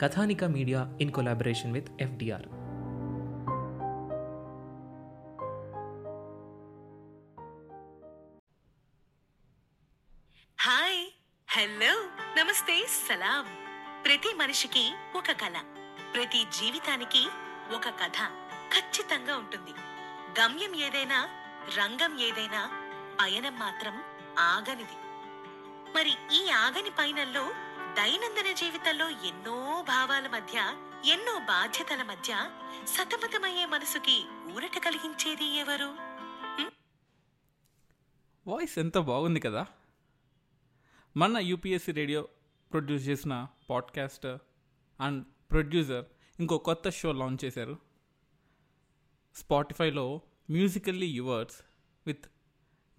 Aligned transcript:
Kathanika 0.00 0.44
media 0.44 0.98
in 1.00 1.12
collaboration 1.12 1.72
with 1.72 2.02
FDR. 2.02 2.46
Hi 10.60 11.06
hello 11.50 12.06
నమస్తే 12.40 12.86
సలాం. 12.86 13.46
ప్రతి 14.04 14.34
మనిషికి 14.34 14.94
ఒక 15.16 15.32
కళ 15.32 15.60
ప్రతి 16.14 16.44
జీవితానికి 16.44 17.28
ఒక 17.76 17.84
కథ 17.84 18.28
ఖచ్చితంగా 18.76 19.36
ఉంటుంది. 19.36 19.70
గమ్యం 20.40 20.74
ఏదైనా 20.74 21.28
రంగం 21.78 22.20
ఏదైనా 22.20 22.70
పయనం 23.22 23.58
మాత్రం 23.58 24.02
ఆగనిది. 24.38 24.98
మరి 25.96 26.10
ఈ 26.10 26.50
ఆగని 26.50 26.90
పయనంలో 26.90 27.69
దైనందిన 28.00 28.54
జీవితంలో 28.54 29.10
ఎన్నో 29.10 29.84
భావాల 29.88 30.26
మధ్య 30.26 30.58
ఎన్నో 31.12 31.38
బాధ్యతల 31.38 32.02
మధ్య 32.02 32.50
సతమతమయ్యే 32.84 33.66
మనసుకి 33.66 34.24
ఊరట 34.52 34.78
కలిగించేది 34.84 35.44
ఎవరు? 35.44 35.96
వాయిస్ 38.50 38.78
ఎంత 38.78 38.98
బాగుంది 38.98 39.40
కదా. 39.40 39.66
మన 41.16 41.38
యూపీఎస్సీ 41.38 41.92
రేడియో 41.92 42.28
ప్రొడ్యూస్ 42.72 43.08
చేసిన 43.08 43.46
పాడ్కాస్ట్ 43.70 44.26
అండ్ 45.00 45.26
ప్రొడ్యూసర్ 45.50 46.04
ఇంకో 46.40 46.58
కొత్త 46.58 46.90
షో 46.90 47.12
లాంచ్ 47.12 47.44
చేశారు. 47.44 47.78
స్పాటిఫైలో 49.34 50.20
musically 50.50 51.06
yours 51.06 51.62
with 52.06 52.26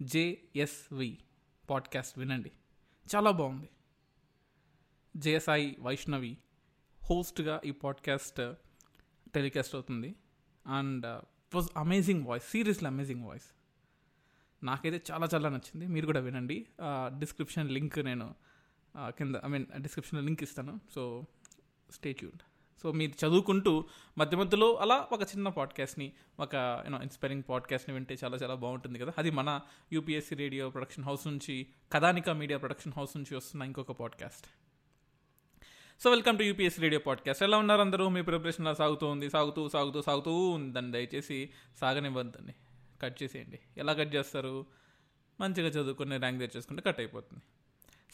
JSV 0.02 1.18
podcast 1.70 2.18
వినండి. 2.18 2.52
చాలా 3.16 3.30
బాగుంది. 3.30 3.68
జేఎస్ఐ 5.16 5.72
వైష్ణవి 5.78 6.36
హోస్ట్గా 7.10 7.60
ఈ 7.64 7.70
పాడ్కాస్ట్ 7.70 8.52
టెలికాస్ట్ 9.34 9.74
అవుతుంది. 9.74 10.14
And 10.66 11.06
was 11.54 11.68
amazing 11.76 12.26
voice 12.26 12.50
seriously 12.50 12.86
amazing 12.86 13.24
voice 13.24 13.44
నాకైతే 14.64 15.02
చాలా 15.10 15.28
చాలా 15.34 15.48
నచ్చింది. 15.48 15.86
మీరు 15.86 16.06
కూడా 16.06 16.20
వినండి. 16.20 16.66
డిస్క్రిప్షన్ 17.18 17.70
లింక్ 17.70 17.98
నేను 17.98 18.34
కింద 18.98 19.36
ఐ 19.44 19.48
మీన్ 19.48 19.66
డిస్క్రిప్షన్లో 19.76 20.24
లింక్ 20.24 20.42
ఇస్తాను. 20.42 20.80
సో 20.94 21.24
స్టే 21.90 22.12
ట్యూన్డ్ 22.12 22.42
సో 22.82 22.92
మీరు 22.92 23.26
చదువుకుంటూ 23.26 23.84
మధ్య 24.18 24.36
మధ్యలో 24.36 24.74
అలా 24.74 25.08
ఒక 25.12 25.22
చిన్న 25.22 25.48
పాడ్కాస్ట్ని 25.48 26.12
ఒక 26.40 26.54
యూనో 26.54 27.02
ఇన్స్పైరింగ్ 27.02 27.42
పాడ్కాస్ట్ని 27.48 27.94
వింటే 27.94 28.16
చాలా 28.24 28.36
చాలా 28.36 28.54
బాగుంటుంది 28.54 28.98
కదా. 28.98 29.12
అది 29.18 29.30
మన 29.30 29.60
యూపీఎస్సీ 29.92 30.34
రేడియో 30.34 30.70
ప్రొడక్షన్ 30.70 31.04
హౌస్ 31.04 31.26
నుంచి 31.26 31.66
కథానిక 31.92 32.30
మీడియా 32.30 32.58
ప్రొడక్షన్ 32.58 32.92
హౌస్ 32.96 33.16
నుంచి 33.16 33.36
వస్తున్న 33.36 33.62
ఇంకొక 33.62 33.92
podcast. 33.92 34.46
So 36.04 36.10
welcome 36.10 36.38
to 36.38 36.42
UPS 36.42 36.80
radio 36.80 37.00
podcast. 37.00 37.42
ఎలా 37.42 37.58
ఉన్నారు 37.58 37.80
అందరూ? 37.80 38.08
మీ 38.08 38.22
ప్రిపరేషన్ 38.22 38.66
అలా 38.66 38.74
సాగుతూ 38.74 39.06
ఉంది? 39.06 39.30
సాగుతూ 39.30 39.68
సాగుతూ 39.68 40.02
సాగుతూ 40.02 40.48
ఉందండి. 40.48 40.98
దయచేసి 40.98 41.50
సాగనివ్వద్దండి 41.80 42.54
కట్ 43.02 43.22
చేసేయండి. 43.22 43.58
ఎలా 43.76 43.92
కట్ 43.92 44.14
చేస్తారు? 44.14 44.66
మంచిగా 45.40 45.68
చదువుకుని 45.68 46.16
ర్యాంక్ 46.16 46.40
తెచ్చేసుకుంటే 46.40 46.82
కట్ 46.82 47.00
అయిపోతుంది. 47.00 47.42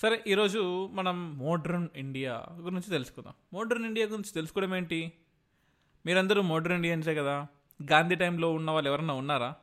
సరే 0.03 0.23
ఈరోజు 0.27 0.87
మనం 0.87 1.39
మోడ్రన్ 1.39 1.89
ఇండియా 1.97 2.45
గురించి 2.57 2.91
తెలుసుకుందాం. 2.91 3.35
మోడ్రన్ 3.53 3.85
ఇండియా 3.85 4.07
గురించి 4.07 4.33
తెలుసుకోవడం 4.33 4.75
ఏంటి? 4.75 5.13
మీరందరూ 6.07 6.43
మోడ్రన్ 6.43 6.77
ఇండియన్సే 6.77 7.15
కదా? 7.15 7.47
గాంధీ 7.93 8.15
టైంలో 8.15 8.53
ఉన్న 8.53 8.71
వాళ్ళు 8.71 8.91
ఎవరన్నా 8.91 9.15
ఉన్నారా? 9.15 9.55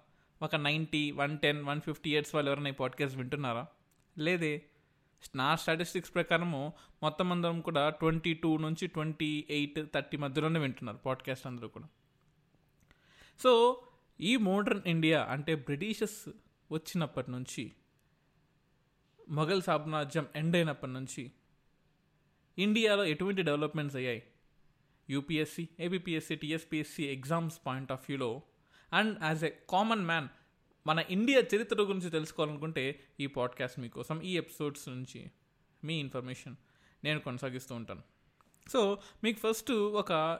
ఒక 0.41 0.55
ninety 0.55 1.11
one 1.11 1.39
ten 1.39 1.63
one 1.63 1.81
fifty 1.81 2.09
years 2.09 2.35
వాళ్ళు 2.35 2.51
ఎవరైనా 2.51 2.69
ఈ 2.69 2.73
పాడ్కాస్ట్ 2.73 3.17
వింటున్నారా? 3.17 3.67
లేదే. 4.17 4.61
నా 5.35 5.55
స్టాటిస్టిక్స్ 5.55 6.13
ప్రకారము 6.13 6.73
మొత్తం 7.03 7.31
అందరం 7.31 7.61
కూడా 7.61 7.89
ట్వంటీ 7.89 8.33
టూ 8.33 8.57
నుంచి 8.57 8.87
ట్వంటీ 8.87 9.45
ఎయిట్ 9.49 9.93
థర్టీ 9.93 10.17
మధ్యలోనే 10.17 10.59
వింటున్నారు 10.59 10.97
పాడ్కాస్ట్ 10.97 11.47
అందరూ 11.47 11.67
కూడా. 11.67 11.87
సో 13.39 13.81
ఈ 14.21 14.37
మోడర్న్ 14.37 14.81
ఇండియా 14.85 15.23
అంటే 15.23 15.55
బ్రిటిషస్ 15.55 16.29
వచ్చినప్పటి 16.71 17.31
నుంచి 17.31 17.71
మొఘల్ 19.29 19.61
సామ్రాజ్యం 19.61 20.27
ఎండ్ 20.35 20.55
అయినప్పటి 20.55 20.91
నుంచి 20.91 21.31
ఇండియాలో 22.57 23.05
ఎటువంటి 23.05 23.41
డెవలప్మెంట్స్ 23.41 23.97
అయ్యాయి? 23.97 24.23
UPSC 25.09 25.67
APPSC 25.79 26.35
TSPSC 26.35 27.03
exams 27.03 27.59
point 27.65 27.91
of 27.91 28.01
వ్యూలో 28.01 28.41
and 28.93 29.23
as 29.23 29.43
a 29.43 29.49
common 29.69 30.05
man 30.05 30.27
మన 30.87 30.99
ఇండియా 31.09 31.39
చరిత్ర 31.39 31.81
గురించి 31.81 32.09
తెలుసుకోవాలనుకుంటే 32.09 33.03
ఈ 33.19 33.27
పాడ్కాస్ట్ 33.27 33.79
మీకోసం 33.79 34.21
ఈ 34.21 34.37
ఎపిసోడ్స్ 34.37 34.89
నుంచి 34.89 35.31
మీ 35.83 35.99
ఇన్ఫర్మేషన్ 35.99 36.55
నేను 37.03 37.19
కొనసాగిస్తూ 37.19 37.75
ఉంటాను. 37.75 38.03
సో 38.69 39.01
మీకు 39.23 39.39
ఫస్ట్ 39.39 39.71
ఒక 39.71 40.39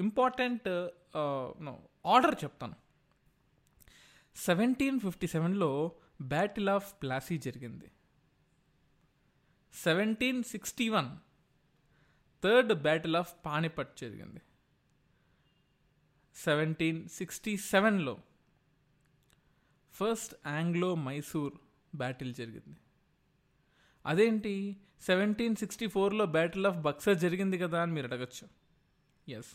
ఇంపార్టెంట్ 0.00 0.68
ఆర్డర్ 2.06 2.44
చెప్తాను. 2.44 2.74
సెవెంటీన్ 4.36 5.00
ఫిఫ్టీ 5.00 5.26
సెవెన్లో 5.26 5.92
బ్యాటిల్ 6.20 6.68
ఆఫ్ 6.68 6.94
ప్లాసీ 7.02 7.38
జరిగింది. 7.38 7.90
Seventeen 9.74 10.42
sixty 10.42 10.88
one 10.88 11.10
third 12.44 12.72
battle 12.72 13.16
of 13.16 13.34
Panipat 13.46 13.98
జరిగింది. 13.98 14.42
సెవెంటీన్ 16.34 17.08
సిక్స్టీ 17.08 17.56
సెవెన్లో 17.56 18.18
ఫస్ట్ 19.94 20.34
ఆంగ్లో 20.46 20.94
మైసూర్ 20.94 21.52
బ్యాటిల్ 21.94 22.34
జరిగింది. 22.34 22.78
అదేంటి? 24.06 24.76
సెవెంటీన్ 25.00 25.56
సిక్స్టీ 25.56 25.86
ఫోర్లో 25.86 26.26
బ్యాటిల్ 26.26 26.66
ఆఫ్ 26.66 26.76
బక్సర్ 26.76 27.18
జరిగింది 27.18 27.58
కదా 27.58 27.82
అని 27.82 27.92
మీరు 27.92 28.06
అడగచ్చు. 28.06 28.48
ఎస్ 29.28 29.52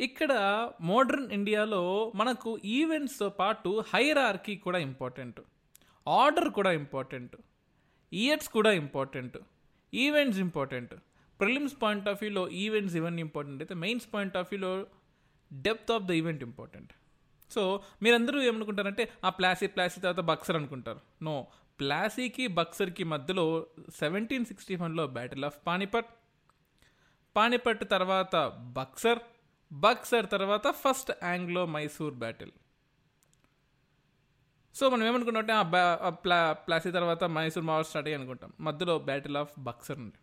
ఇక్కడ 0.00 0.32
మోడర్న్ 0.80 1.32
ఇండియాలో 1.32 2.12
మనకు 2.14 2.58
ఈవెంట్స్తో 2.64 3.28
పాటు 3.28 3.84
హైరార్కీ 3.94 4.56
కూడా 4.56 4.78
ఇంపార్టెంట్. 4.78 5.40
ఆర్డర్ 6.08 6.48
కూడా 6.48 6.72
ఇంపార్టెంట్. 6.72 7.36
ఇయర్స్ 8.12 8.48
కూడా 8.48 8.72
important. 8.72 9.38
Events 9.94 10.40
important. 10.40 10.94
Prelims 11.40 11.82
point 11.82 12.08
of 12.08 12.18
వ్యూలో 12.22 12.48
ఈవెంట్స్ 12.48 12.96
ఇవన్నీ 12.96 13.22
ఇంపార్టెంట్. 13.22 13.62
అయితే 13.62 13.74
మెయిన్స్ 13.74 14.06
పాయింట్ 14.14 14.36
ఆఫ్ 14.36 14.48
వ్యూలో 14.52 14.86
depth 15.52 15.92
of 15.92 16.04
the 16.04 16.10
event 16.10 16.42
important. 16.42 16.92
So 17.50 17.82
మీరందరూ 18.02 18.42
ఏమనుకుంటారంటే 18.42 19.12
ఆ 19.24 19.30
ప్లాసీ 19.30 19.66
ప్లాసీ 19.66 20.00
తర్వాత 20.00 20.24
బక్సర్ 20.24 20.56
అనుకుంటారు. 20.56 21.00
నో 21.22 21.46
ప్లాసీకి 21.80 22.46
బక్సర్కి 22.46 23.04
మధ్యలో 23.04 23.66
సెవెంటీన్ 24.00 24.44
సిక్స్టీ 24.44 24.76
వన్లో 24.76 25.06
బ్యాటిల్ 25.06 25.44
ఆఫ్ 25.44 25.58
పానిపట్. 25.66 26.06
పానిపట్ 27.36 27.90
తర్వాత 27.90 28.36
బక్సర్. 28.58 29.18
బక్సర్ 29.72 30.26
తర్వాత 30.32 30.70
first 30.70 31.24
Anglo 31.24 31.66
Mysore 31.66 32.14
battle. 32.14 32.50
So 34.74 34.90
మనం 34.90 35.06
ఏమనుకుంటామంటే 35.06 35.52
ఆ 35.52 35.62
బ్యా- 35.62 36.10
ప్లా 36.10 36.52
ప్లాసీ 36.52 36.90
తర్వాత 36.90 37.24
మైసూర్ 37.24 37.64
మావర్ 37.64 37.86
స్టార్ట్ 37.86 38.08
అయ్యి 38.08 38.18
అనుకుంటాం. 38.18 38.52
మధ్యలో 38.60 38.98
బ్యాటిల్ 38.98 39.36
ఆఫ్ 39.36 39.60
బక్సర్ 39.60 39.98
ఉంది. 39.98 40.14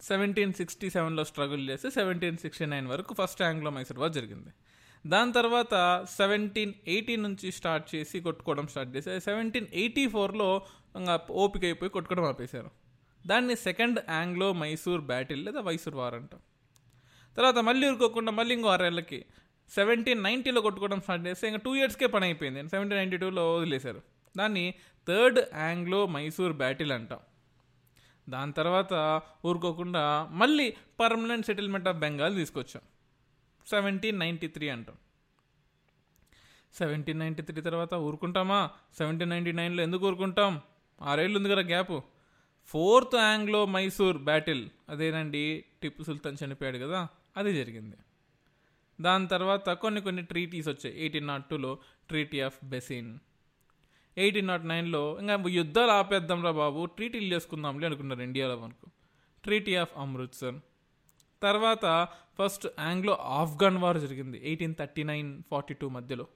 సెవెంటీన్ 0.00 0.52
సిక్స్టీ 0.52 0.90
సెవెన్లో 0.90 1.24
స్ట్రగుల్ 1.24 1.70
చేసి 1.70 1.90
సెవెంటీన్ 1.90 2.38
సిక్స్టీ 2.38 2.66
నైన్ 2.66 2.86
వరకు 2.86 3.14
ఫస్ట్ 3.14 3.42
ఆంగ్లో 3.42 3.70
మైసూర్ 3.70 3.98
వార్ 3.98 4.12
జరిగింది. 4.12 4.50
దాని 5.06 5.32
తర్వాత 5.32 6.06
సెవెంటీన్ 6.16 6.72
ఎయిటీ 6.86 7.16
నుంచి 7.16 7.52
స్టార్ట్ 7.52 7.94
చేసి 7.94 8.20
కొట్టుకోవడం 8.20 8.66
స్టార్ట్ 8.66 8.96
చేసి 8.96 9.20
సెవెంటీన్ 9.20 9.66
ఎయిటీ 9.72 10.08
ఫోర్లో 10.08 10.62
ఇంకా 10.96 11.20
ఓపిక 11.30 11.64
అయిపోయి 11.64 11.90
కొట్టుకోవడం 11.90 12.28
ఆపేశారు. 12.28 12.70
దాన్ని 13.26 13.56
సెకండ్ 13.56 14.10
ఆంగ్లో 14.10 14.52
మైసూర్ 14.52 15.00
బ్యాటిల్ 15.00 15.44
లేదా 15.44 15.60
వైసూర్ 15.60 15.94
వార్ 15.94 16.14
అంటాం. 16.14 16.40
తర్వాత 17.36 17.58
మళ్ళీ 17.58 17.88
ఊరుకోకుండా 17.88 18.32
మళ్ళీ 18.32 18.54
ఇంకో 18.54 18.68
ఆరేళ్ళకి 18.68 19.24
సెవెంటీన్ 19.74 20.22
నైంటీలో 20.22 20.60
కొట్టుకోవడం 20.60 21.00
స్టార్ట్ 21.00 21.26
చేస్తే 21.26 21.46
ఇంకా 21.46 21.60
టూ 21.64 21.74
ఇయర్స్కే 21.74 22.06
పని 22.06 22.24
అయిపోయింది. 22.24 22.68
సెవెంటీన్ 22.68 22.98
నైంటీ 22.98 23.16
టూలో 23.16 23.54
వదిలేశారు. 23.54 24.02
దాన్ని 24.36 24.74
థర్డ్ 25.08 25.54
ఆంగ్లో 25.54 26.06
మైసూర్ 26.06 26.52
బ్యాటిల్ 26.52 26.92
అంటాం. 26.92 27.18
దాని 28.28 28.52
తర్వాత 28.52 29.22
ఊరుకోకుండా 29.46 30.28
మళ్ళీ 30.30 30.74
పర్మనెంట్ 31.00 31.46
సెటిల్మెంట్ 31.46 31.88
ఆఫ్ 31.88 31.96
బెంగాల్ 31.96 32.34
తీసుకొచ్చాం. 32.34 32.82
సెవెంటీన్ 33.70 34.18
నైంటీ 34.18 34.48
త్రీ 34.48 34.68
అంటాం. 34.68 34.96
సెవెంటీన్ 36.74 37.18
నైంటీ 37.18 37.42
త్రీ 37.42 37.62
తర్వాత 37.62 37.94
ఊరుకుంటామా? 37.94 38.70
సెవెంటీన్ 38.98 39.30
నైంటీ 39.30 39.52
నైన్లో 39.52 39.82
ఎందుకు 39.82 40.06
ఊరుకుంటాం? 40.06 40.60
ఆరేళ్ళు 41.02 41.36
ఉంది 41.36 41.48
కదా 41.48 41.60
gap. 41.60 42.04
Fourth 42.66 43.14
Anglo 43.14 43.66
Mysore 43.66 44.18
battle. 44.18 44.68
అదేనండి 44.88 45.64
టిప్పు 45.82 46.02
సుల్తాన్ 46.02 46.36
చనిపోయాడు 46.44 46.78
కదా 46.78 47.08
అది 47.36 47.56
జరిగింది. 47.56 47.96
దాని 49.00 49.28
తర్వాత 49.28 49.70
కొన్ని 49.70 50.00
కొన్ని 50.00 50.22
ట్రీటీస్ 50.22 50.68
వచ్చాయి. 50.68 51.00
ఎయిటీన్ 51.00 51.26
నాట్ 51.26 51.48
టూలో 51.48 51.78
treaty 52.08 52.40
of 52.40 52.64
Bassein. 52.64 53.18
Eighteen 54.18 54.46
naught 54.46 54.66
నైన్లో 54.66 55.18
ఇంకా 55.20 55.44
యుద్ధాలు 55.48 55.90
ఆపేద్దాంరా 55.90 56.50
బాబు 56.50 56.84
ట్రీటీలు 56.84 57.34
చేసుకుందాంలే 57.34 57.86
అనుకున్నారు 57.86 58.20
ఇండియాలో 58.20 58.58
మనకు. 58.58 58.86
Treaty 59.44 59.74
of 59.74 59.92
Amritsar. 59.96 60.54
తర్వాత 61.42 62.08
ఫస్ట్ 62.38 62.66
ఆంగ్లో 62.80 63.12
ఆఫ్ఘన్ 63.14 63.76
వార్ 63.76 63.98
జరిగింది 63.98 64.46
eighteen 64.48 64.74
thirty 64.74 65.02
nine 65.02 65.42
forty 65.50 65.74
two 65.74 65.88
మధ్యలో. 65.88 66.26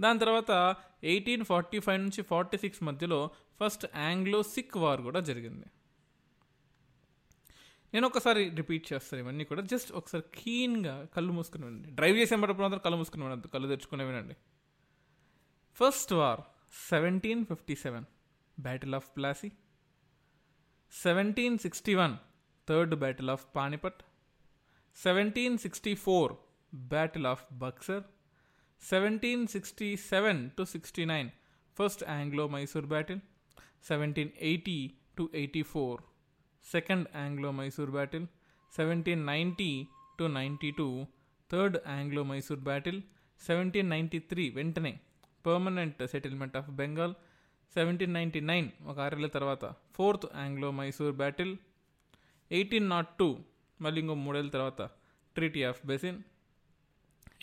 దాని 0.00 0.18
తర్వాత 0.18 0.76
ఎయిటీన్ 1.04 1.44
ఫార్టీ 1.44 1.78
ఫైవ్ 1.78 2.00
నుంచి 2.02 2.22
ఫార్టీ 2.22 2.58
సిక్స్ 2.58 2.82
మధ్యలో 2.82 3.30
ఫస్ట్ 3.60 3.86
ఆంగ్లో 3.96 4.42
సిక్ 4.42 4.76
వార్ 4.76 5.00
కూడా 5.00 5.20
జరిగింది. 5.20 5.66
నేను 7.94 8.06
ఒకసారి 8.06 8.48
రిపీట్ 8.48 8.92
చేస్తాను 8.92 9.22
ఇవన్నీ 9.22 9.44
కూడా. 9.44 9.62
జస్ట్ 9.62 9.92
ఒకసారి 9.92 10.24
క్లీన్గా 10.38 11.04
కళ్ళు 11.16 11.32
మూసుకుని 11.32 11.64
వినండి. 11.64 11.90
డ్రైవ్ 11.90 12.18
చేసేటప్పుడు 12.18 12.62
మాత్రం 12.62 12.80
కళ్ళు 12.84 12.96
మూసుకుని 12.96 13.24
వినద్దు 13.24 13.48
కళ్ళు 13.48 13.68
తెచ్చుకునే 13.68 14.04
వినండి. 14.04 14.36
First 15.74 16.12
war 16.12 16.40
seventeen 16.90 17.46
fifty 17.46 17.74
seven 17.74 18.04
battle 18.60 18.94
of 18.94 19.08
Plassey 19.16 19.50
seventeen 20.92 21.58
sixty 21.58 21.94
one 21.94 22.14
third 22.68 22.94
battle 22.94 23.30
of 23.30 23.46
Panipat 23.56 24.02
seventeen 24.96 25.56
sixty 25.58 25.92
four 26.02 26.32
battle 26.90 27.26
of 27.26 27.42
Buxar 27.60 28.04
seventeen 28.82 29.44
sixty 29.46 29.88
seven 30.06 30.40
to 30.56 30.62
sixty 30.72 31.04
nine 31.04 31.28
first 31.76 32.04
Anglo 32.14 32.44
Mysore 32.54 32.86
battle 32.86 33.20
seventeen 33.88 34.32
eighty 34.42 34.78
two 35.16 35.24
eighty 35.34 35.62
four 35.64 36.00
second 36.66 37.06
Anglo 37.16 37.50
Mysore 37.52 37.92
battle 37.92 38.26
seventeen 38.72 39.22
ninety 39.26 39.70
two 40.18 40.24
ninety 40.36 40.70
two 40.72 40.88
third 41.50 41.76
Anglo 41.88 42.22
Mysore 42.24 42.62
battle 42.62 42.98
seventeen 43.40 43.90
ninety 43.90 44.18
three 44.30 44.44
వెంటనే 44.50 44.92
permanent 45.44 46.00
settlement 46.12 46.56
of 46.56 46.70
Bengal 46.78 47.14
seventeen 47.76 48.12
ninety 48.12 48.40
nine 48.50 48.68
ఒక 48.86 48.96
ఆరేళ్ళ 49.00 49.28
తర్వాత 49.28 49.64
fourth 49.94 50.26
Anglo 50.36 50.68
Mysore 50.72 51.14
battle 51.14 51.52
eighteen 52.50 52.88
naught 52.88 53.10
two 53.18 53.28
మళ్ళీ 53.80 54.00
ఇంకో 54.00 54.14
మూడేళ్ళ 54.14 54.50
తర్వాత. 54.50 54.82
Treaty 55.34 55.62
of 55.62 55.86
Bassein 55.86 56.18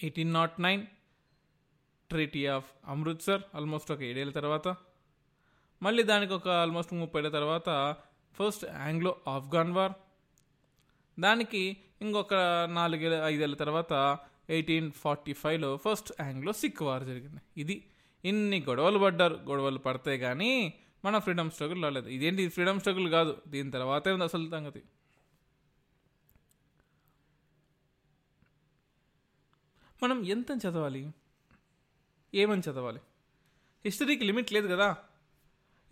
eighteen 0.04 0.34
naught 0.34 0.62
nine 0.62 0.86
treaty 2.10 2.46
of 2.46 2.72
Amritsar 2.86 3.42
almost 3.56 3.92
ఒక 3.92 4.02
ఏడేళ్ళ 4.02 4.32
తర్వాత. 4.32 4.68
మళ్ళీ 5.84 6.04
దానికి 6.04 6.34
ఒక 6.34 6.50
ఆల్మోస్ట్ 6.50 6.94
ముప్పై 6.94 7.20
ఏళ్ళ 7.20 7.30
తర్వాత 7.30 7.96
ఫస్ట్ 8.34 8.66
ఆంగ్లో 8.66 9.16
ఆఫ్ఘాన్ 9.28 9.72
వార్ 9.72 9.92
దానికి 11.20 11.78
ఇంకొక 12.02 12.34
నాలుగేళ్ళ 12.74 13.16
ఐదేళ్ళ 13.16 13.56
తర్వాత 13.56 14.18
ఎయిటీన్ 14.50 14.92
ఫార్టీ 14.92 15.34
ఫైవ్లో 15.34 15.78
ఫస్ట్ 15.78 16.22
ఆంగ్లో 16.22 16.54
సిక్ 16.54 16.82
వార్ 16.82 17.04
జరిగింది. 17.04 17.42
ఇది 17.58 17.88
ఇన్ని 18.26 18.62
గొడవలు 18.62 19.00
పడ్డారు. 19.00 19.34
గొడవలు 19.34 19.78
పడితే 19.78 20.18
కానీ 20.18 20.74
మన 21.06 21.18
ఫ్రీడమ్ 21.18 21.52
స్ట్రగుల్ 21.52 21.84
రాలేదు. 21.84 22.10
ఇదేంటి? 22.10 22.48
ఫ్రీడమ్ 22.48 22.80
స్ట్రగుల్ 22.80 23.12
కాదు. 23.12 23.42
దీని 23.48 23.72
తర్వాతే 23.72 24.12
ఉంది 24.12 24.24
అసలు 24.24 24.50
సంగతి. 24.50 24.84
మనం 30.04 30.26
ఎంత 30.26 30.46
చదవాలి? 30.52 31.12
ఏమని 32.34 32.62
చదవాలి? 32.70 33.00
హిస్టరీకి 33.86 34.24
లిమిట్ 34.24 34.54
లేదు 34.54 34.68
కదా? 34.68 34.98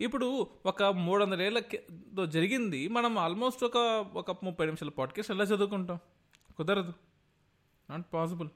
ఇప్పుడు 0.00 0.46
ఒక 0.66 0.82
మూడు 0.82 1.24
వందల 1.24 1.42
ఏళ్ళతో 1.42 2.26
జరిగింది 2.26 2.88
మనం 2.88 3.18
ఆల్మోస్ట్ 3.18 3.64
ఒక 3.64 3.76
ఒక 4.14 4.44
ముప్పై 4.44 4.66
నిమిషాల 4.66 4.88
పాడ్కాస్ట్ 4.88 5.32
ఎలా 5.32 5.44
చదువుకుంటాం? 5.44 5.98
కుదరదు. 6.56 6.92
నాట్ 7.90 8.06
పాసిబుల్ 8.14 8.48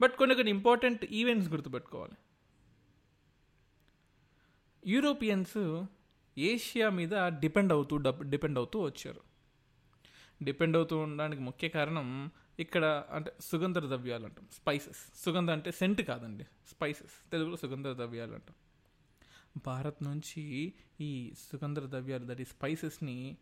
బట్ 0.00 0.16
కొన్ని 0.16 0.34
కొన్ని 0.34 0.50
ఇంపార్టెంట్ 0.50 1.04
ఈవెంట్స్ 1.04 1.50
గుర్తుపెట్టుకోవాలి. 1.50 2.14
యూరోపియన్స్ 4.86 5.84
ఏషియా 6.38 6.90
మీద 6.90 7.10
డిపెండ్ 7.14 7.72
అవుతూ 7.72 7.96
డబ్ 7.96 8.30
డిపెండ్ 8.30 8.58
అవుతూ 8.58 8.80
వచ్చారు. 8.80 9.20
డిపెండ్ 10.42 10.76
అవుతూ 10.76 10.98
ఉండడానికి 10.98 11.42
ముఖ్య 11.42 11.68
కారణం 11.68 12.30
ఇక్కడ 12.58 13.04
అంటే 13.10 13.32
సుగంధ 13.40 13.78
ద్రవ్యాలు 13.78 14.24
అంటాం 14.24 14.48
స్పైసెస్ 14.52 15.24
సుగంధ 15.24 15.50
అంటే 15.50 15.70
సెంట్ 15.70 16.02
కాదండి. 16.02 16.44
స్పైసెస్ 16.44 17.30
తెలుగులో 17.30 17.56
సుగంధ 17.56 17.88
ద్రవ్యాలు 17.88 18.32
అంటాం 18.32 18.56
భారత్ 19.66 20.02
నుంచి 20.02 20.72
ఈ 21.00 21.32
సుగంధ 21.52 21.78
ద్రవ్యాలు 21.78 22.24
దట్ 22.26 22.40
ఈ 22.40 22.44
స్పైసెస్ని 22.44 23.36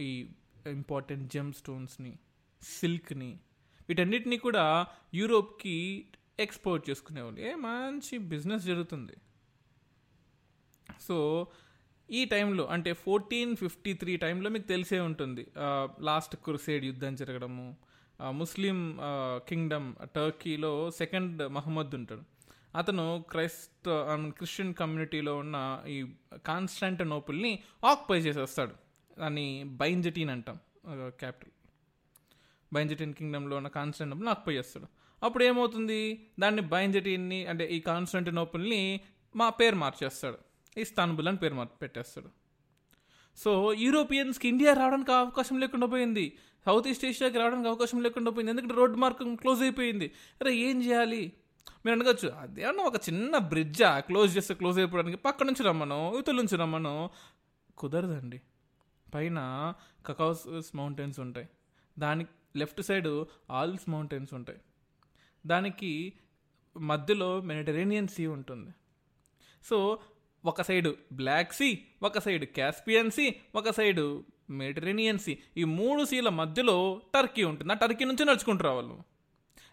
ఈ 0.00 0.30
ఇంపార్టెంట్ 0.66 1.32
జెమ్ 1.32 1.52
స్టోన్స్ని 1.52 2.18
సిల్క్ని 2.62 3.40
వీటన్నిటిని 3.88 4.36
కూడా 4.38 4.86
యూరోప్కి 5.14 6.06
ఎక్స్పోర్ట్ 6.38 6.90
చేసుకునేవాళ్ళు. 6.90 7.40
ఏ 7.40 7.54
మంచి 7.54 8.18
బిజినెస్ 8.18 8.64
జరుగుతుంది. 8.64 9.12
సో 11.00 11.46
ఈ 12.12 12.24
టైంలో 12.24 12.64
అంటే 12.66 12.90
ఫోర్టీన్ 12.92 13.52
ఫిఫ్టీ 13.56 13.92
త్రీ 14.00 14.16
టైంలో 14.16 14.48
మీకు 14.50 14.66
తెలిసే 14.66 14.98
ఉంటుంది. 15.00 15.46
లాస్ట్ 16.00 16.36
కుర్సేడ్ 16.36 16.84
యుద్ధం 16.84 17.14
జరగడము 17.14 17.66
ముస్లిం 18.30 18.78
కింగ్డమ్ 19.48 19.88
టర్కీలో 20.16 20.72
సెకండ్ 20.90 21.40
మహమ్మద్ 21.48 21.94
ఉంటాడు. 21.94 22.24
అతను 22.78 23.24
క్రైస్త 23.30 23.86
క్రిస్టియన్ 24.36 24.74
కమ్యూనిటీలో 24.74 25.32
ఉన్న 25.36 25.56
ఈ 25.88 25.96
కాన్స్టాంటనోపుల్ని 26.46 27.52
ఆక్యుపై 27.84 28.18
చేసేస్తాడు. 28.18 28.74
దాన్ని 29.20 29.46
బైంజటీన్ 29.80 30.30
అంటాం 30.30 30.58
క్యాపిటల్. 31.22 31.52
బైంజటీన్ 32.72 33.14
కింగ్డమ్లో 33.14 33.56
ఉన్న 33.56 33.68
కాన్స్టాంటనోపుల్ని 33.68 34.30
ఆక్యుపై 34.30 34.54
చేస్తాడు. 34.54 34.88
అప్పుడు 35.24 35.44
ఏమవుతుంది? 35.44 36.00
దాన్ని 36.40 36.62
బైంజటీన్ని 36.62 37.40
అంటే 37.46 37.64
ఈ 37.66 37.80
కాన్స్టాంటనోపుల్ని 37.80 39.00
మా 39.36 39.48
పేరు 39.48 39.76
మార్చేస్తాడు. 39.76 40.38
ఇస్తాన్బుల్ 40.76 41.28
అని 41.28 41.36
పేరు 41.36 41.66
పెట్టేస్తాడు. 41.82 42.28
సో 43.38 43.72
యూరోపియన్స్కి 43.72 44.48
ఇండియా 44.48 44.74
రావడానికి 44.74 45.12
అవకాశం 45.12 45.58
లేకుండా 45.58 45.86
పోయింది. 45.86 46.38
సౌత్ 46.66 46.88
ఈస్ట్ 46.88 47.04
ఏషియాకి 47.04 47.38
రావడానికి 47.38 47.68
అవకాశం 47.68 48.02
లేకుండా 48.02 48.30
పోయింది. 48.30 48.50
ఎందుకంటే 48.50 48.74
రోడ్ 48.74 48.96
మార్గం 48.96 49.36
క్లోజ్ 49.36 49.62
అయిపోయింది. 49.62 50.12
అరే 50.40 50.54
ఏం 50.54 50.82
చేయాలి? 50.82 51.32
మీరు 51.86 51.96
అనగచ్చు. 51.96 52.28
అదేమన్నా 52.28 52.84
ఒక 52.84 52.96
చిన్న 52.96 53.38
బ్రిడ్జా 53.38 54.00
క్లోజ్ 54.00 54.36
చేస్తే 54.36 54.54
క్లోజ్ 54.54 54.78
అయిపోవడానికి 54.78 55.16
పక్క 55.16 55.42
నుంచి 55.42 55.62
రమ్మను 55.62 56.10
యువతల 56.12 56.34
నుంచి 56.34 56.56
రమ్మను. 56.56 57.10
కుదరదండి. 57.78 58.40
పైన 59.14 59.74
కకాస్ 60.06 60.76
మౌంటైన్స్ 60.76 61.20
ఉంటాయి. 61.20 61.48
దానికి 61.98 62.30
లెఫ్ట్ 62.56 62.82
సైడ్ 62.82 63.24
ఆల్స్ 63.50 63.90
మౌంటైన్స్ 63.90 64.34
ఉంటాయి. 64.34 64.58
దానికి 65.46 66.12
మధ్యలో 66.76 67.40
మెడిటరేనియన్ 67.40 68.08
సీ 68.08 68.26
ఉంటుంది. 68.26 68.70
సో 69.64 70.00
ఒక 70.44 70.62
సైడు 70.62 70.96
బ్లాక్ 71.12 71.52
సీ 71.52 71.78
ఒక 72.02 72.18
సైడ్ 72.18 72.44
క్యాస్పియన్ 72.44 73.10
సీ 73.10 73.34
ఒక 73.54 73.70
సైడు 73.70 74.24
మెడిటరేనియన్ 74.50 75.18
సీ 75.18 75.38
ఈ 75.56 75.64
మూడు 75.64 76.04
సీల 76.04 76.28
మధ్యలో 76.28 77.00
టర్కీ 77.14 77.42
ఉంటుంది. 77.42 77.72
ఆ 77.72 77.76
టర్కీ 77.76 78.04
నుంచి 78.04 78.24
నడుచుకుంటూ 78.24 78.64
రావాలి 78.64 78.88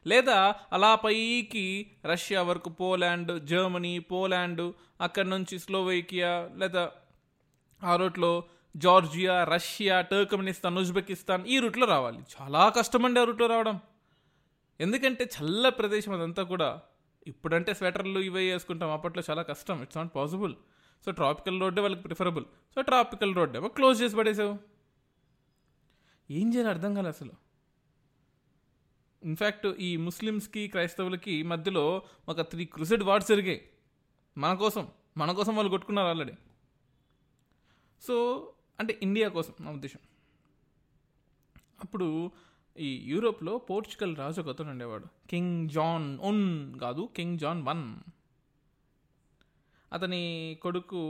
లేదా 0.07 0.55
అలా 0.73 0.95
పైకి 0.95 1.91
రష్యా 2.05 2.41
వరకు 2.41 2.69
పోలాండ్ 2.69 3.45
జర్మనీ 3.45 3.99
పోలాండ్ 3.99 4.73
అక్కడి 5.01 5.29
నుంచి 5.29 5.59
స్లోవేకియా 5.59 6.49
లేదా 6.55 6.91
ఆ 7.83 7.95
రూట్లో 7.95 8.43
జార్జియా 8.77 9.43
రష్యా 9.43 10.01
టర్కమినిస్తాన్ 10.01 10.77
ఉజ్బెకిస్తాన్ 10.77 11.47
ఈ 11.47 11.59
రూట్లో 11.59 11.87
రావాలి. 11.87 12.19
చాలా 12.19 12.69
కష్టమండి 12.69 13.19
ఆ 13.19 13.23
రూట్లో 13.23 13.47
రావడం. 13.47 13.79
ఎందుకంటే 14.81 15.23
చల్ల 15.23 15.69
ప్రదేశం 15.69 16.13
అదంతా 16.13 16.43
కూడా 16.43 16.81
ఇప్పుడంటే 17.29 17.73
స్వెటర్లు 17.73 18.19
ఇవే 18.19 18.53
వేసుకుంటాం. 18.53 18.91
అప్పట్లో 18.91 19.23
చాలా 19.29 19.41
కష్టం. 19.41 19.81
It's 19.81 19.97
not 19.97 20.15
possible 20.15 20.55
so 21.05 21.11
tropical 21.11 21.61
రోడ్డే 21.61 21.81
వాళ్ళకి 21.81 22.01
ప్రిఫరబుల్ 22.01 22.45
సో 22.75 22.81
ట్రాపికల్ 22.81 23.35
రోడ్డే 23.35 23.67
క్లోజ్ 23.67 24.01
చేసి 24.01 24.15
పడేసావు. 24.15 24.59
ఏం 26.31 26.53
చేయాలి 26.53 26.69
అర్థం 26.69 26.93
కాలే 26.93 27.09
అసలు. 27.09 27.31
ఇన్ఫ్యాక్ట్ 29.23 29.67
ఈ 29.67 29.97
ముస్లిమ్స్కి 29.97 30.67
క్రైస్తవులకి 30.67 31.43
మధ్యలో 31.43 32.01
ఒక 32.29 32.41
త్రీ 32.41 32.65
క్రూసెడ్ 32.65 33.03
వార్డ్స్ 33.03 33.29
జరిగాయి. 33.29 33.69
మన 34.37 34.53
కోసం. 34.53 34.87
మన 35.17 35.31
కోసం 35.31 35.55
వాళ్ళు 35.55 35.69
కొట్టుకున్నారు 35.69 36.07
ఆల్రెడీ 36.07 36.31
సో 38.01 38.47
అంటే 38.79 38.99
ఇండియా 39.03 39.29
కోసం 39.29 39.53
నా 39.61 39.71
ఉద్దేశం. 39.71 39.99
అప్పుడు 41.83 42.31
ఈ 42.85 42.89
యూరోప్లో 43.11 43.53
పోర్చుగల్ 43.69 44.13
రాజు 44.17 44.41
ఒక 44.41 44.67
ఉండేవాడు. 44.73 45.07
కింగ్ 45.29 45.69
జాన్ 45.69 46.07
ఉన్ 46.29 46.45
కాదు 46.79 47.09
కింగ్ 47.15 47.39
జాన్ 47.39 47.61
వన్. 47.63 47.83
అతని 49.93 50.21
కొడుకు 50.61 51.01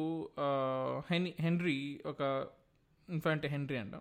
హెని 1.10 1.32
హెన్ 1.32 1.46
హెన్రీ 1.46 1.78
ఒక 2.06 2.22
ఇన్ఫాంట్ 3.10 3.46
హెన్రీ 3.46 3.78
అంట. 3.78 3.96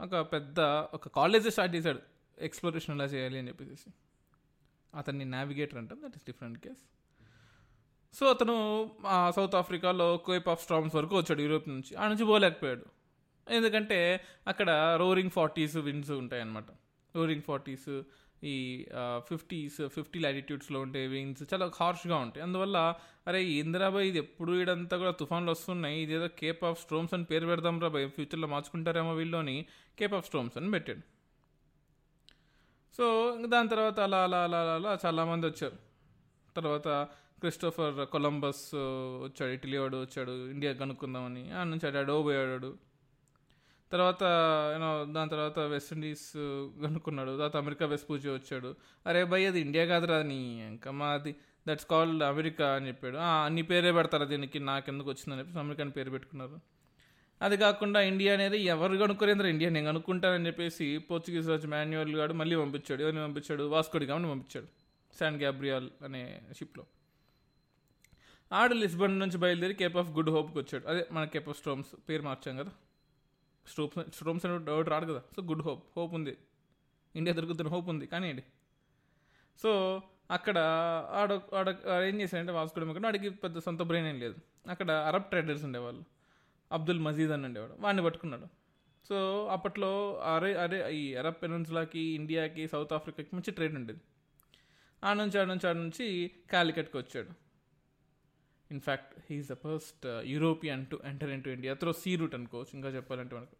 ఒక 0.00 0.14
పెద్ద 0.32 0.60
ఒక 0.96 1.08
కాలేజ్ 1.08 1.48
స్టార్ట్ 1.50 1.74
చేశాడు. 1.74 2.02
ఎక్స్ప్లోరేషన్ 2.38 2.94
ఎలా 2.94 3.04
చేయాలి 3.04 3.38
అని 3.38 3.48
చెప్పేసి. 3.48 3.90
అతన్ని 4.94 5.24
నావిగేటర్ 5.24 5.78
అంటాం 5.78 5.98
that 6.04 6.16
is 6.16 6.26
different 6.26 6.58
case. 6.58 6.82
So 8.18 8.26
అతను 8.26 8.56
సౌత్ 9.36 9.54
ఆఫ్రికాలో 9.54 10.16
కోయిప్ 10.16 10.48
ఆఫ్ 10.48 10.62
స్ట్రామ్స్ 10.62 10.94
వరకు 10.94 11.16
వచ్చాడు 11.16 11.42
యూరోప్ 11.42 11.68
నుంచి. 11.68 11.94
ఆ 11.94 12.08
నుంచి 12.08 12.24
పోలేకపోయాడు. 12.26 12.86
ఎందుకంటే 13.48 13.98
అక్కడ 14.46 14.70
రోరింగ్ 14.98 15.30
ఫార్టీస్ 15.30 15.76
విన్స్ 15.76 16.10
ఉంటాయన్నమాట. 16.10 16.70
రోరింగ్ 17.16 17.42
ఫార్టీస్ 17.42 18.02
ఈ 18.44 18.86
ఫిఫ్టీస్ 19.18 19.88
ఫిఫ్టీ 19.88 20.18
లాటిట్యూడ్స్లో 20.18 20.80
ఉండే 20.80 21.06
వింగ్స్ 21.06 21.42
చాలా 21.54 21.70
హార్ష్గా 21.80 22.16
ఉంటాయి. 22.16 22.42
అందువల్ల 22.42 22.94
అరే 23.26 23.44
ఇందిరాబాయ్ 23.44 24.08
ఇది? 24.08 24.18
ఎప్పుడు 24.18 24.52
ఇడంతా 24.52 24.96
కూడా 24.96 25.10
తుఫాన్లు 25.10 25.50
వస్తున్నాయి. 25.50 26.02
ఇదేదో 26.02 26.28
కేప్ 26.28 26.64
ఆఫ్ 26.64 26.82
స్ట్రోమ్స్ 26.82 27.14
అని 27.14 27.24
పేరు 27.24 27.46
పెడదాం 27.46 27.80
రా 27.80 27.88
భయ్ 27.88 28.10
ఫ్యూచర్లో 28.10 28.48
మార్చుకుంటారేమో 28.48 29.14
వీళ్ళని. 29.14 29.66
కేప్ 29.98 30.14
ఆఫ్ 30.14 30.24
స్ట్రోమ్స్ 30.24 30.56
అని 30.56 30.70
పెట్టాడు. 30.70 31.02
సో 32.96 33.36
దాని 33.46 33.68
తర్వాత 33.68 34.00
అలా 34.00 34.22
అలా 34.24 34.44
అలా 34.44 34.60
అలా 34.60 34.74
అలా 34.74 34.98
చాలామంది 35.06 35.46
వచ్చారు. 35.46 35.76
తర్వాత 36.56 36.88
క్రిస్టోఫర్ 37.40 38.06
కొలంబస్ 38.06 38.70
వచ్చాడు 38.74 39.52
ఇటలీ 39.52 39.76
వాడు 39.78 39.96
వచ్చాడు 39.96 40.50
ఇండియా 40.50 40.72
కనుక్కుందామని. 40.72 41.52
ఆ 41.52 41.64
నుంచి 41.64 41.86
అడాడో 41.88 42.22
పోయాడు 42.22 42.89
తర్వాత 43.92 44.22
యూనో 44.72 44.90
దాని 45.12 45.30
తర్వాత 45.30 45.58
వెస్ట్ 45.58 45.92
ఇండీస్ 45.92 46.26
కనుక్కున్నాడు. 46.84 47.30
తర్వాత 47.30 47.56
అమెరికా 47.56 47.86
వెస్పూచి 47.86 48.28
వచ్చాడు. 48.34 48.74
అరే 49.06 49.24
భయ్ 49.24 49.46
అది 49.46 49.60
ఇండియా 49.60 49.84
కాదురా 49.84 50.22
నీ 50.22 50.40
ఇంకా 50.68 50.90
మాది 50.90 51.32
దట్స్ 51.68 51.86
కాల్డ్ 51.86 52.22
అమెరికా 52.22 52.66
అని 52.74 52.88
చెప్పాడు. 52.88 53.16
అన్ని 53.16 53.62
పేరే 53.62 53.92
పెడతారా 53.92 54.24
దీనికి? 54.24 54.58
నాకెందుకు 54.58 55.08
వచ్చిందని 55.10 55.38
చెప్పి 55.38 55.58
అమెరికా 55.58 55.82
అని 55.82 55.92
పేరు 55.92 56.10
పెట్టుకున్నారు. 56.10 56.58
అది 57.42 57.56
కాకుండా 57.56 58.00
ఇండియా 58.00 58.34
అనేది 58.34 58.58
ఎవరు 58.58 58.96
కనుక్కోరేంద్ర 58.96 59.46
ఇండియా 59.46 59.70
నేను 59.70 59.86
కనుక్కుంటానని 59.86 60.46
చెప్పేసి 60.46 60.98
పోర్చుగీస్ 60.98 61.48
రాజు 61.48 61.66
మాన్యువల్ 61.66 62.14
గాడు 62.14 62.32
మళ్ళీ 62.32 62.56
పంపించాడు. 62.56 63.02
ఎవరిని 63.02 63.22
పంపించాడు? 63.22 63.62
వాస్కోడి 63.62 64.06
గామని 64.06 64.30
పంపించాడు. 64.30 64.66
శాన్ 65.18 65.36
గ్యాబ్రియాల్ 65.36 65.90
అనే 66.04 66.40
షిప్లో 66.58 66.84
ఆడు 68.52 68.74
లిస్బన్ 68.74 69.18
నుంచి 69.18 69.38
బయలుదేరి 69.38 69.74
కేప్ 69.74 69.96
ఆఫ్ 69.96 70.10
గుడ్ 70.10 70.30
హోప్కి 70.30 70.58
వచ్చాడు. 70.58 70.84
అదే 70.88 71.06
మన 71.12 71.24
కేప్ 71.24 71.48
ఆఫ్ 71.48 71.58
స్టోమ్స్ 71.58 71.88
పేరు 72.08 72.22
మార్చాం 72.22 72.56
కదా. 72.56 72.72
స్ట్రోమ్స్ 73.70 74.14
స్ట్రోమ్స్ 74.14 74.46
అని 74.46 74.64
డౌట్ 74.64 74.88
రాడు 74.88 75.06
కదా. 75.12 75.22
So 75.36 75.42
good 75.42 75.62
hope. 75.62 75.84
హోప్ 75.96 76.14
ఉంది. 76.14 76.36
ఇండియా 77.16 77.34
దొరుకుతున్న 77.34 77.70
హోప్ 77.70 77.88
ఉంది. 77.88 78.06
కానీ 78.06 78.42
సో 79.62 80.02
అక్కడ 80.30 80.58
ఆడ 81.10 81.32
ఆడ 81.32 81.68
ఏం 82.04 82.20
చేశాడంటే 82.20 82.52
వాస్కోడి 82.52 82.86
గామ 82.86 83.06
అడిగి 83.06 83.30
పెద్ద 83.30 83.58
సొంత 83.58 83.82
బ్రెయిన్ 83.82 84.08
ఏం 84.08 84.18
లేదు. 84.20 84.36
అక్కడ 84.70 84.90
అరబ్ 84.90 85.24
ట్రేడర్స్ 85.24 85.64
ఉండేవాళ్ళు. 85.64 86.04
అబ్దుల్ 86.72 87.00
మజీద్ 87.00 87.30
అని 87.30 87.44
ఉండేవాడు. 87.44 87.74
వాడిని 87.78 88.02
పట్టుకున్నాడు. 88.02 88.46
సో 89.08 89.46
అప్పట్లో 89.46 90.18
అరే 90.34 90.54
అరే 90.54 90.78
ఈ 90.94 91.14
అరబ్ 91.14 91.34
పెనున్సులాకి 91.42 92.00
ఇండియాకి 92.00 92.68
సౌత్ 92.68 92.92
ఆఫ్రికాకి 92.92 93.36
మంచి 93.36 93.50
ట్రేడ్ 93.50 93.74
ఉండేది. 93.74 94.00
ఆ 95.04 95.12
నుంచి 95.12 95.40
ఆడ 95.40 95.46
నుంచి 95.46 95.68
ఆడ 95.68 95.76
నుంచి 95.76 96.30
కాలికట్కి 96.52 96.96
వచ్చాడు. 96.96 97.28
In fact 98.70 99.14
he is 99.30 99.48
the 99.48 99.52
first 99.52 100.06
uh, 100.06 100.22
European 100.24 100.86
to 100.86 101.00
enter 101.04 101.30
in 101.30 101.42
to 101.42 101.48
India. 101.48 101.74
Through 101.74 101.92
sea 101.92 102.16
route 102.16 102.34
అనుకోవచ్చు. 102.34 102.70
ఇంకా 102.74 102.88
చెప్పాలంటే 102.88 103.36
మనకు. 103.36 103.59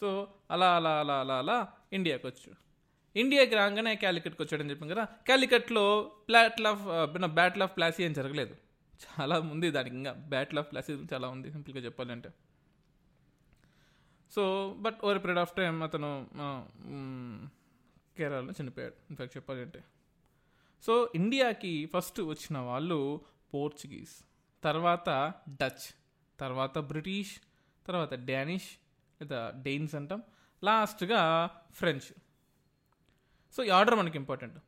సో 0.00 0.28
అలా 0.50 0.76
అలా 0.76 1.00
అలా 1.00 1.20
అలా 1.20 1.38
అలా 1.38 1.72
ఇండియాకి 1.92 2.26
వచ్చాడు 2.26 2.58
ఇండియాకి 3.16 3.54
రాగానే 3.54 3.94
క్యాలికట్కి 3.96 4.42
వచ్చాడని 4.42 4.70
చెప్పాం 4.70 4.88
కదా 4.88 5.04
క్యాలికట్లో 5.04 6.12
ప్లాట్ల్ 6.28 6.66
ఆఫ్ 6.66 6.82
బ్యాటిల్ 7.26 7.62
ఆఫ్ 7.62 7.76
ప్లాసీ 7.76 8.04
ఏం 8.04 8.12
జరగలేదు. 8.12 8.54
చాలా 9.04 9.38
ఉంది 9.38 9.70
దానికి 9.70 9.96
ఇంకా 9.96 10.12
బ్యాటిల్ 10.12 10.58
ఆఫ్ 10.58 10.70
ప్లాసీ 10.72 10.92
చాలా 11.14 11.28
ఉంది 11.28 11.52
సింపుల్గా 11.52 11.80
చెప్పాలంటే. 11.80 12.30
So 14.32 14.42
but 14.78 14.98
over 15.04 15.18
period 15.18 15.38
of 15.38 15.56
time 15.56 15.82
అతను 15.82 16.10
కేరళలో 18.16 18.52
చనిపోయాడు 18.62 18.94
ఇన్ఫాక్ట్ 19.10 19.36
చెప్పాలంటే. 19.36 19.84
సో 20.82 21.12
ఇండియాకి 21.14 21.90
ఫస్ట్ 21.94 22.20
వచ్చిన 22.20 22.58
వాళ్ళు 22.58 23.20
పోర్చుగీస్ 23.54 24.24
తర్వాత 24.64 25.32
డచ్ 25.48 25.84
తర్వాత 26.40 26.78
బ్రిటిష్ 26.78 27.40
తర్వాత 27.86 28.14
డానిష్ 28.14 28.70
లేదా 29.22 29.52
డెయిన్స్ 29.56 29.94
అంటాం. 29.94 30.22
లాస్ట్గా 30.64 31.50
ఫ్రెంచ్. 31.74 32.14
సో 33.56 33.64
ఈ 33.64 33.68
ఆర్డర్ 33.68 33.94
మనకి 33.94 34.18
important. 34.18 34.58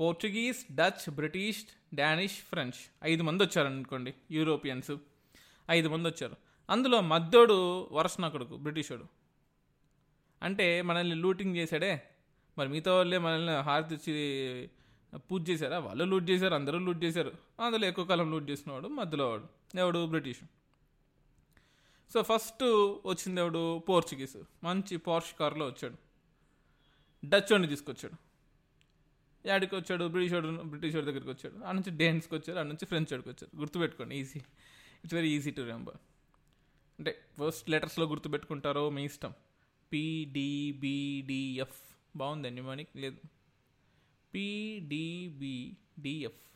Portuguese 0.00 0.74
Dutch 0.74 1.10
British 1.10 1.64
Danish 1.94 2.34
French. 2.34 3.04
ఐదు 3.04 3.22
మంది 3.22 3.44
వచ్చారు 3.44 3.66
అనుకోండి 3.66 4.14
యూరోపియన్స్. 4.30 4.96
ఐదు 5.70 5.88
మంది 5.88 6.08
వచ్చారు. 6.08 6.36
అందులో 6.70 7.00
మద్దోడు 7.00 7.88
వరసన 7.92 8.28
కొడుకు 8.28 8.56
బ్రిటిషోడు. 8.56 9.04
అంటే 10.42 10.82
మనల్ని 10.82 11.16
లూటింగ్ 11.16 11.56
చేశాడే. 11.56 12.02
మరి 12.58 12.68
మిగతా 12.68 12.94
వాళ్ళే 12.94 13.18
మనల్ని 13.18 13.52
హారతి 13.52 13.94
ఇచ్చి 13.94 14.70
పూజ 15.16 15.50
చేశారా? 15.50 15.78
వాళ్ళు 15.78 16.04
లూట్ 16.04 16.30
చేశారు 16.30 16.54
అందరూ 16.54 16.78
లూట్ 16.78 17.04
చేశారు. 17.04 17.32
అందులో 17.60 17.86
ఎక్కువ 17.86 18.04
కాలం 18.04 18.30
లూట్ 18.30 18.50
చేసినవాడు 18.50 18.88
మధ్యలో 18.88 19.30
వాడు. 19.30 19.48
ఎవడు? 19.78 20.06
బ్రిటిష్. 20.06 20.57
సో 22.12 22.22
ఫస్ట్ 22.22 22.62
వచ్చింది 23.06 23.40
ఎవడు? 23.40 23.78
పోర్చుగీస్. 23.78 24.36
మంచి 24.64 24.96
పోర్ష్ 24.96 25.40
కార్లో 25.40 25.66
వచ్చాడు. 25.66 25.96
డచ్ 27.26 27.40
వాడిని 27.40 27.68
తీసుకొచ్చాడు. 27.68 28.14
యాడికి 29.48 29.76
వచ్చాడు? 29.76 30.08
బ్రిటిష్ 30.08 30.34
వాడు 30.34 30.48
బ్రిటిష్ 30.48 30.94
వాడి 30.94 31.06
దగ్గరికి 31.06 31.28
వచ్చాడు. 31.28 31.64
ఆ 31.64 31.72
నుంచి 31.72 31.96
డేన్స్కి 31.96 32.34
వచ్చారు 32.34 32.58
ఆ 32.58 32.62
నుంచి 32.62 32.86
ఫ్రెంచ్ 32.86 33.12
వాడికి 33.12 33.28
వచ్చారు. 33.28 33.56
గుర్తుపెట్టుకోండి 33.56 34.16
easy. 34.16 34.40
It's 35.04 35.14
very 35.14 35.30
easy 35.30 35.50
to 35.50 35.60
remember. 35.60 35.96
అంటే 36.98 37.24
ఫస్ట్ 37.38 37.70
లెటర్స్లో 37.70 38.06
గుర్తుపెట్టుకుంటారో 38.06 38.90
మీ 38.90 39.04
ఇష్టం. 39.04 39.32
పిడిబిడిఎఫ్ 39.92 41.98
బాగుందండి 42.16 42.60
మనకి 42.60 42.88
లేదు. 42.96 43.18
పిడిబిడిఎఫ్ 44.34 46.48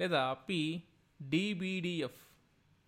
లేదా 0.00 0.32
P 0.32 0.82
DBDF 1.22 2.29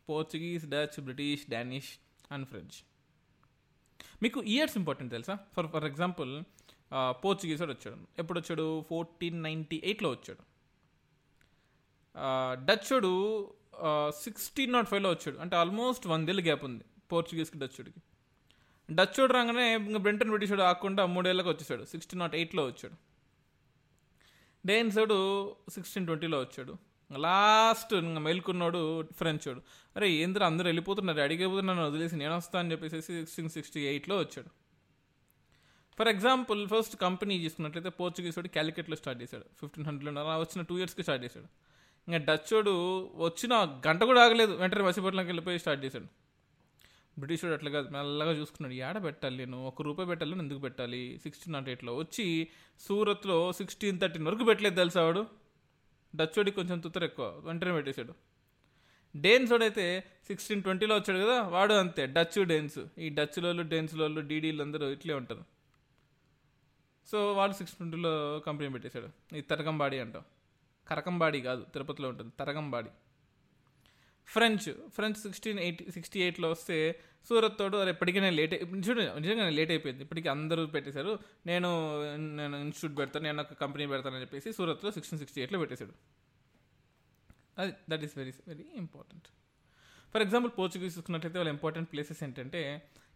Portuguese 0.09 0.67
Dutch 0.67 1.01
British 1.01 1.51
Danish 1.51 1.91
and 2.33 2.47
French 2.49 2.79
మీకు 4.23 4.43
ఇయర్స్ 4.43 4.77
ఇంపార్టెంట్ 4.77 5.13
తెలుసా? 5.13 5.39
ఫర్ 5.57 5.67
ఫర్ 5.67 5.85
ఎగ్జాంపుల్ 5.85 6.43
పోర్చుగీస్ 7.25 7.61
వాడు 7.61 7.73
వచ్చాడు. 7.73 7.99
ఎప్పుడు 8.19 8.39
వచ్చాడు? 8.39 8.85
ఫోర్టీన్ 8.89 9.43
నైంటీ 9.43 9.81
ఎయిట్లో 9.85 10.11
వచ్చాడు. 10.11 10.43
డచ్చోడు 12.65 13.13
సిక్స్టీన్ 14.23 14.73
నాట్ 14.73 14.89
ఫైవ్లో 14.89 15.11
వచ్చాడు. 15.11 15.39
అంటే 15.39 15.57
ఆల్మోస్ట్ 15.57 16.07
వందేళ్ళ 16.07 16.43
గ్యాప్ 16.45 16.65
ఉంది 16.65 16.85
పోర్చుగీస్కి 17.13 17.59
డచ్ 17.59 17.91
డచ్చోడు 18.91 19.33
రాగానే 19.33 19.67
ఇంకా 19.75 19.99
బ్రిటన్ 19.99 20.29
బ్రిటిష్ 20.29 20.53
వాడు 20.53 20.63
ఆకుండా 20.63 21.07
మూడేళ్ళకి 21.07 21.49
వచ్చేసాడు. 21.49 21.85
సిక్స్టీన్ 21.85 22.21
నాట్ 22.21 22.35
ఎయిట్లో 22.35 22.63
వచ్చాడు. 22.67 22.97
డేన్సోడు 24.67 25.19
సిక్స్టీన్ 25.69 26.07
ట్వంటీలో 26.07 26.41
వచ్చాడు. 26.41 26.75
లాస్ట్ 27.19 27.95
ఇంకా 27.95 28.21
మేల్కున్నాడు 28.21 29.03
ఫ్రెంచ్ 29.03 29.49
వాడు 29.49 29.61
అరే 29.97 30.11
ఏంద్ర 30.11 30.45
అందరూ 30.45 30.65
వెళ్ళిపోతున్నారు 30.65 31.21
అడిగిపోతున్నాను 31.21 31.87
వదిలేసి 31.87 32.17
నేను 32.17 32.37
వస్తా 32.37 32.59
అని 32.59 32.73
చెప్పేసి 32.73 33.03
సిక్స్టీన్ 33.03 33.51
సిక్స్టీ 33.51 33.81
ఎయిట్లో 33.81 34.19
వచ్చాడు. 34.19 34.49
ఫర్ 35.99 36.09
ఎగ్జాంపుల్ 36.09 36.69
ఫస్ట్ 36.69 36.97
కంపెనీ 36.97 37.39
తీసుకున్నట్లయితే 37.39 37.91
పోర్చుగీస్ 37.91 38.39
వాడు 38.39 38.49
క్యాలికట్లో 38.49 38.97
స్టార్ట్ 38.97 39.23
చేశాడు. 39.23 39.45
ఫిఫ్టీన్ 39.61 39.87
హండ్రెడ్లో 39.87 40.23
అలా 40.23 40.39
వచ్చిన 40.39 40.63
టూ 40.63 40.79
ఇయర్స్కి 40.79 41.03
స్టార్ట్ 41.03 41.25
చేశాడు. 41.25 41.47
ఇంకా 42.11 42.35
డచ్ 42.35 42.55
వాడు 42.55 43.03
వచ్చిన 43.17 43.83
గంట 43.89 44.03
కూడా 44.03 44.25
ఆగలేదు 44.25 44.53
వెంటనే 44.53 44.83
మసిపట్లోకి 44.83 45.29
వెళ్ళిపోయి 45.29 45.59
స్టార్ట్ 45.59 45.85
చేశాడు. 45.85 46.05
బ్రిటిష్ 47.19 47.45
వాడు 47.45 47.55
అట్లా 47.55 47.71
కాదు 47.71 47.89
మెల్లగా 47.89 48.33
చూసుకున్నాడు. 48.33 48.75
ఏడ 48.75 49.05
పెట్టాలి 49.05 49.37
నేను? 49.37 49.67
ఒక 49.67 49.83
రూపాయి 49.83 50.09
పెట్టాలి 50.09 50.31
నేను 50.31 50.43
ఎందుకు 50.43 50.59
పెట్టాలి? 50.59 51.21
సిక్స్టీన్ 51.23 51.53
నాట్ 51.53 51.69
ఎయిట్లో 51.69 51.97
వచ్చి 51.97 52.49
సూరత్లో 52.81 53.53
సిక్స్టీన్ 53.53 54.01
థర్టీన్ 54.01 54.27
వరకు 54.27 54.45
పెట్టలేదు 54.45 54.75
తెలుసా 54.75 55.03
వాడు? 55.05 55.42
డచ్ 56.17 56.27
వాడికి 56.27 56.57
కొంచెం 56.57 56.81
తుత్తర 56.81 57.05
ఎక్కువ. 57.05 57.41
వెంటనే 57.45 57.73
పెట్టేశాడు. 57.73 58.15
డేన్స్ 59.17 59.53
వాడు 59.53 59.63
అయితే 59.63 60.05
సిక్స్టీన్ 60.27 60.63
ట్వంటీలో 60.63 60.95
వచ్చాడు 60.95 61.19
కదా 61.19 61.43
వాడు 61.43 61.75
అంతే. 61.75 62.07
డచ్ 62.07 62.45
డేన్స్ 62.45 62.79
ఈ 62.99 63.09
డచ్లోళ్ళు 63.09 63.63
డేన్స్లోళ్ళు 63.63 64.21
డీడీలు 64.21 64.63
అందరూ 64.63 64.89
ఇట్లే 64.89 65.15
ఉంటారు. 65.15 65.45
సో 67.07 67.33
వాడు 67.33 67.53
సిక్స్ 67.53 67.75
ట్వంటీలో 67.75 68.39
కంపెనీ 68.39 68.71
పెట్టేశాడు. 68.71 69.37
ఈ 69.37 69.41
తరగంబాడి 69.41 69.99
అంటాం. 69.99 70.23
కరకంబాడి 70.89 71.41
కాదు 71.41 71.63
తిరుపతిలో 71.63 72.09
ఉంటుంది. 72.09 72.33
Tharangambadi. 72.39 72.89
French 74.27 74.67
French 74.97 75.19
sixteen 75.19 75.59
eighty 75.59 75.85
sixty 75.91 76.19
ఎయిట్లో 76.21 76.51
వస్తే 76.51 76.77
సూరత్ 77.29 77.59
తోడు 77.59 77.77
అరే 77.77 77.91
ఇప్పటికీ 77.91 78.21
లేట్ 78.39 78.55
చూడండి 78.87 79.05
నిజంగా 79.25 79.45
లేట్ 79.59 79.71
అయిపోయింది. 79.71 80.03
ఇప్పటికి 80.03 80.29
అందరూ 80.29 80.63
పెట్టేశారు. 80.67 81.13
నేను 81.47 81.69
నేను 82.39 82.57
ఇన్స్టిట్యూట్ 82.65 82.97
పెడతాను 83.01 83.25
నేను 83.25 83.41
ఒక 83.41 83.55
కంపెనీ 83.65 83.87
పెడతానని 83.93 84.21
చెప్పేసి 84.21 84.53
సూరత్లో 84.53 84.91
సిక్స్టీన్ 84.91 85.21
సిక్స్టీ 85.23 85.41
ఎయిట్లో 85.43 85.59
పెట్టేశాడు. 85.63 85.95
అది 87.59 87.73
that 87.91 88.05
is 88.05 88.15
very 88.19 88.33
very 88.49 88.67
important 88.83 89.27
for 90.13 90.23
example 90.23 90.53
Portuguese 90.59 90.95
చూసుకున్నట్లయితే 90.99 91.39
వాళ్ళ 91.39 91.51
ఇంపార్టెంట్ 91.51 91.89
ప్లేసెస్ 91.93 92.23
ఏంటంటే 92.25 92.63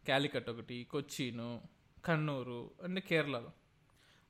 క్యాలికట్ 0.07 0.51
ఒకటి 0.51 0.85
కొచ్చిను 0.85 1.49
కన్నూరు 2.05 2.61
అంటే 2.85 3.01
కేరళలో 3.01 3.51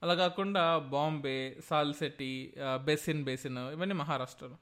అలా 0.02 0.14
కాకుండా 0.14 0.78
బాంబే 0.78 1.56
సాల్సెట్టి 1.68 2.54
బెసిన్ 2.84 3.24
బేసిన్ 3.24 3.58
ఇవన్నీ 3.58 3.94
మహారాష్ట్రలో. 3.94 4.56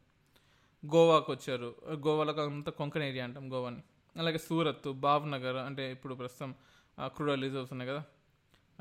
గోవాకు 0.87 1.33
వచ్చారు 1.33 1.77
గోవాలో 1.89 2.33
అంతా 2.33 2.73
కొంకణ్ 2.73 3.03
ఏరియా 3.03 3.25
అంటాం 3.25 3.53
గోవాని. 3.53 3.83
అలాగే 4.19 4.39
సూరత్ 4.39 4.93
భావ్నగర్ 4.93 5.57
అంటే 5.57 5.93
ఇప్పుడు 5.93 6.15
ప్రస్తుతం 6.15 6.55
క్రూడల్ 7.07 7.43
రిజర్వ్స్ 7.43 7.73
ఉన్నాయి 7.73 7.91
కదా. 7.91 8.05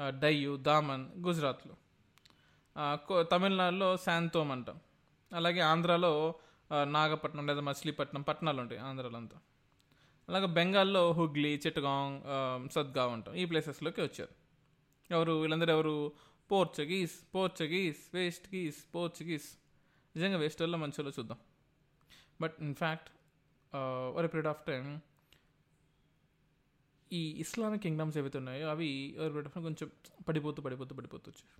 డయ్యు 0.09 0.55
దామన్ 0.55 1.09
గుజరాత్లో. 1.19 1.75
కో- 2.79 3.23
తమిళనాడులో 3.23 3.97
శాంతోమ్ 3.97 4.51
అంటాం. 4.51 4.79
అలాగే 5.35 5.59
ఆంధ్రాలో 5.59 6.35
నాగపట్నం 6.83 7.47
లేదా 7.47 7.61
మచిలీపట్నం 7.61 8.21
పట్టణాలు 8.21 8.61
ఉంటాయి 8.61 8.81
ఆంధ్రాలో 8.81 9.17
అంతా 9.17 9.37
అలాగే 10.29 10.45
బెంగాల్లో 10.45 11.11
హుగ్లీ 11.11 11.61
చిట్టగాంగ్ 11.65 12.21
సద్గావ్ 12.69 13.13
ఉంటాం 13.13 13.35
ఈ 13.35 13.45
ప్లేసెస్లోకి 13.45 14.01
వచ్చారు. 14.01 14.29
ఎవరు 15.13 15.31
వీళ్ళందరూ 15.31 15.73
ఎవరు? 15.73 16.11
Portuguese 16.51 17.35
Portuguese 17.35 18.15
waste 18.15 18.55
geese 18.55 18.95
Portuguese. 18.95 19.57
నిజంగా 20.15 20.37
వేస్ట్ 20.37 20.61
వల్ల 20.61 20.75
మంచి 20.75 20.93
వాళ్ళు 20.99 21.19
చూద్దాం. 21.19 21.37
బట్ 22.43 22.55
ఇన్ఫ్యాక్ట్ 22.59 23.09
ఒక 24.15 24.23
పీరియడ్ 24.25 24.47
ఆఫ్ 24.47 24.63
టైం 24.65 24.85
ఈ 27.11 27.21
ఇస్లామిక్ 27.43 27.83
కింగ్డమ్స్ 27.83 28.17
ఏవైతే 28.17 28.37
ఉన్నాయో 28.37 28.65
అవి 28.73 28.89
ఒక 29.19 29.27
పీరియడ్ 29.27 29.47
ఆఫ్ 29.47 29.55
టైం 29.55 29.63
కొంచెం 29.63 29.87
పడిపోతూ 30.27 30.59
పడిపోతూ 30.61 30.93
పడిపోతూ 30.95 31.25
వచ్చాయి. 31.31 31.51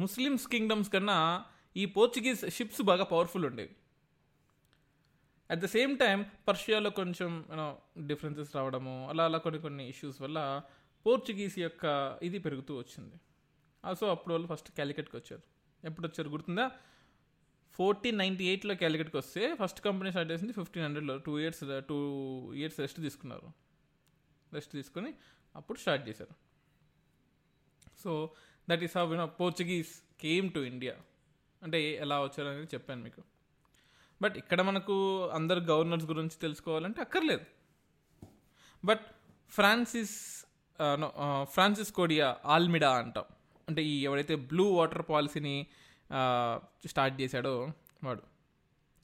ముస్లిమ్స్ 0.00 0.46
కింగ్డమ్స్ 0.48 0.90
కన్నా 0.92 1.18
ఈ 1.76 1.84
పోర్చుగీస్ 1.94 2.42
షిప్స్ 2.56 2.82
బాగా 2.90 3.04
పవర్ఫుల్ 3.04 3.44
ఉండేవి. 3.46 3.74
అట్ 5.50 5.60
ద 5.60 5.66
సేమ్ 5.76 5.92
టైం 5.98 6.18
పర్షియాలో 6.48 6.90
కొంచెం 6.90 7.30
యూనో 7.50 7.66
డిఫరెన్సెస్ 8.06 8.50
రావడము 8.56 8.94
అలా 9.08 9.24
అలా 9.24 9.38
కొన్ని 9.38 9.60
కొన్ని 9.60 9.84
ఇష్యూస్ 9.88 10.18
వల్ల 10.22 10.38
పోర్చుగీస్ 11.06 11.58
యొక్క 11.58 11.84
ఇది 12.22 12.38
పెరుగుతూ 12.38 12.72
వచ్చింది. 12.78 13.16
సో 14.00 14.06
అప్పుడు 14.14 14.32
వాళ్ళు 14.34 14.48
ఫస్ట్ 14.52 14.70
క్యాలికట్కి 14.70 15.16
వచ్చారు. 15.16 15.42
ఎప్పుడు 15.86 16.06
వచ్చారు 16.06 16.28
గుర్తుందా? 16.28 16.66
ఫోర్టీన్ 17.78 18.18
నైంటీ 18.22 18.44
ఎయిట్లో 18.50 18.74
క్యాలికట్కి 18.82 19.16
వస్తే 19.20 19.42
ఫస్ట్ 19.60 19.80
కంపెనీ 19.86 20.10
స్టార్ట్ 20.14 20.30
చేసింది 20.32 20.54
ఫిఫ్టీన్ 20.58 20.84
హండ్రెడ్లో. 20.86 21.14
Two 21.26 21.32
years 21.42 21.62
two 21.90 21.98
years 22.60 22.78
rest 22.84 23.00
తీసుకున్నారు. 23.06 23.48
రెస్ట్ 24.56 24.72
తీసుకొని 24.78 25.10
అప్పుడు 25.54 25.78
స్టార్ట్ 25.84 26.04
చేశారు. 26.08 26.34
So 28.02 28.10
that 28.70 28.82
is 28.86 28.94
how 28.98 29.04
you know 29.12 29.26
Portuguese 29.40 29.92
came 30.24 30.46
to 30.56 30.60
India 30.72 30.94
అంటే 31.62 31.78
ఎలా 32.04 32.16
వచ్చారు 32.26 32.48
అనేది 32.52 32.68
చెప్పాను 32.74 33.02
మీకు. 33.06 33.22
బట్ 34.20 34.36
ఇక్కడ 34.42 34.60
మనకు 34.68 34.96
అందరు 35.38 35.60
గవర్నర్స్ 35.72 36.06
గురించి 36.12 36.36
తెలుసుకోవాలంటే 36.44 37.00
అక్కర్లేదు. 37.04 37.46
బట్ 38.84 39.04
ఫ్రాన్సిస్ 39.52 40.16
ఫ్రాన్సిస్ 41.54 41.92
కోడియా 41.98 42.26
ఆల్మిడా 42.54 42.90
అంటాం. 43.02 43.26
అంటే 43.68 43.80
ఈ 43.92 43.94
ఎవడైతే 44.06 44.34
బ్లూ 44.50 44.66
వాటర్ 44.78 45.04
పాలసీని 45.10 45.56
స్టార్ట్ 46.86 47.20
చేశాడో 47.20 47.72
వాడు. 48.04 48.22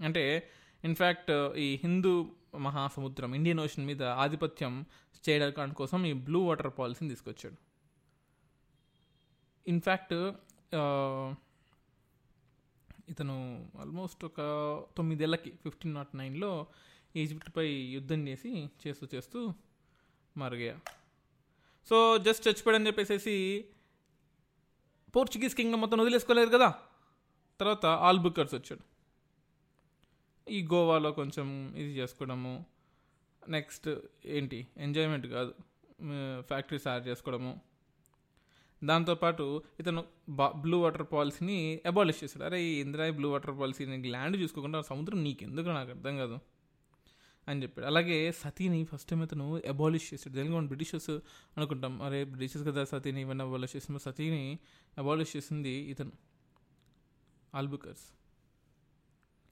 అంటే 0.02 0.50
ఇన్ఫ్యాక్ట్ 0.84 1.30
ఈ 1.56 1.80
హిందూ 1.82 2.32
మహాసముద్రం 2.54 3.34
ఇండియన్ 3.34 3.60
ఓషన్ 3.60 3.86
మీద 3.86 4.02
ఆధిపత్యం 4.02 4.86
చేయడానికి 5.28 5.74
కోసం 5.74 6.04
ఈ 6.04 6.12
బ్లూ 6.12 6.40
వాటర్ 6.46 6.72
పాలసీని 6.78 7.10
తీసుకొచ్చాడు. 7.10 7.56
ఇన్ఫ్యాక్ట్ 9.66 10.14
ఇతను 13.10 13.68
ఆల్మోస్ట్ 13.80 14.24
ఒక 14.24 14.40
తొమ్మిదేళ్ళకి 14.96 15.50
ఫిఫ్టీన్ 15.50 15.94
నాట్ 15.94 16.16
నైన్లో 16.16 16.66
ఈజిప్ట్పై 17.16 17.66
యుద్ధం 17.68 18.28
చేసి 18.28 18.70
చేస్తూ 18.86 19.06
చేస్తూ 19.14 19.52
మరుగా 20.36 20.80
సో 21.88 22.18
జస్ట్ 22.18 22.48
చచ్చిపోయాడని 22.48 22.86
చెప్పేసి 22.86 23.64
పోర్చుగీస్ 25.16 25.54
కింగ్డమ్ 25.54 25.80
మొత్తం 25.80 25.98
వదిలేసుకోలేదు 25.98 26.50
కదా? 26.56 26.74
తర్వాత 27.60 27.86
ఆల్బుకర్స్ 27.86 28.54
వచ్చాడు. 28.54 28.84
ఈ 30.50 30.62
గోవాలో 30.62 31.12
కొంచెం 31.12 31.74
ఇది 31.76 31.96
చేసుకోవడము 31.96 32.66
నెక్స్ట్ 33.48 33.88
ఏంటి? 34.26 34.66
ఎంజాయ్మెంట్ 34.76 35.26
కాదు. 35.26 35.54
ఫ్యాక్టరీస్ 36.40 36.84
తయారు 36.84 37.02
చేసుకోవడము. 37.02 37.60
దాంతోపాటు 38.84 39.62
ఇతను 39.80 40.04
బా 40.28 40.52
బ్లూ 40.56 40.80
వాటర్ 40.80 41.06
పాలసీని 41.12 41.80
అబాలిష్ 41.86 42.24
చేశాడు. 42.24 42.44
అరే 42.44 42.62
ఈ 42.62 42.80
ఇందిరా 42.80 43.10
బ్లూ 43.10 43.30
వాటర్ 43.30 43.58
పాలసీ 43.58 43.86
నీకు 43.86 44.08
ల్యాండ్ 44.08 44.36
చూసుకోకుండా 44.36 44.82
సముద్రం 44.82 45.24
నీకెందుకు 45.24 45.66
నాకు 45.66 45.90
అర్థం 45.90 46.16
కాదు 46.16 46.38
అని 47.48 47.62
చెప్పాడు. 47.62 47.86
అలాగే 47.86 48.32
సతీని 48.32 48.84
ఫస్ట్ 48.84 49.10
టైం 49.10 49.22
ఇతను 49.22 49.62
అబాలిష్ 49.68 50.14
చేశాడు. 50.14 50.50
మనం 50.50 50.66
బ్రిటిషర్స్ 50.66 51.10
అనుకుంటాం. 51.56 52.02
అరే 52.02 52.24
బ్రిటిషర్స్ 52.24 52.66
కదా 52.68 52.84
సతీని 52.84 53.20
ఇవన్నీ 53.20 53.44
అబాలిష్ 53.44 53.76
చేసిన 53.76 53.96
సతీని 53.96 54.58
అబాలిష్ 54.98 55.36
చేసింది 55.36 55.70
ఇతను. 55.70 56.27
ఆల్బుకర్స్. 57.54 58.06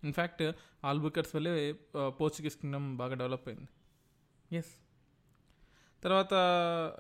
ఇన్ఫ్యాక్ట్ 0.05 0.43
ఆల్బుకర్స్ 0.85 1.35
వల్లే 1.37 1.73
పోర్చుగీస్ 2.21 2.57
కింగ్డమ్ 2.57 2.89
బాగా 2.97 3.15
డెవలప్ 3.15 3.49
అయింది. 3.49 3.69
ఎస్ 4.57 4.75
తర్వాత 6.03 6.35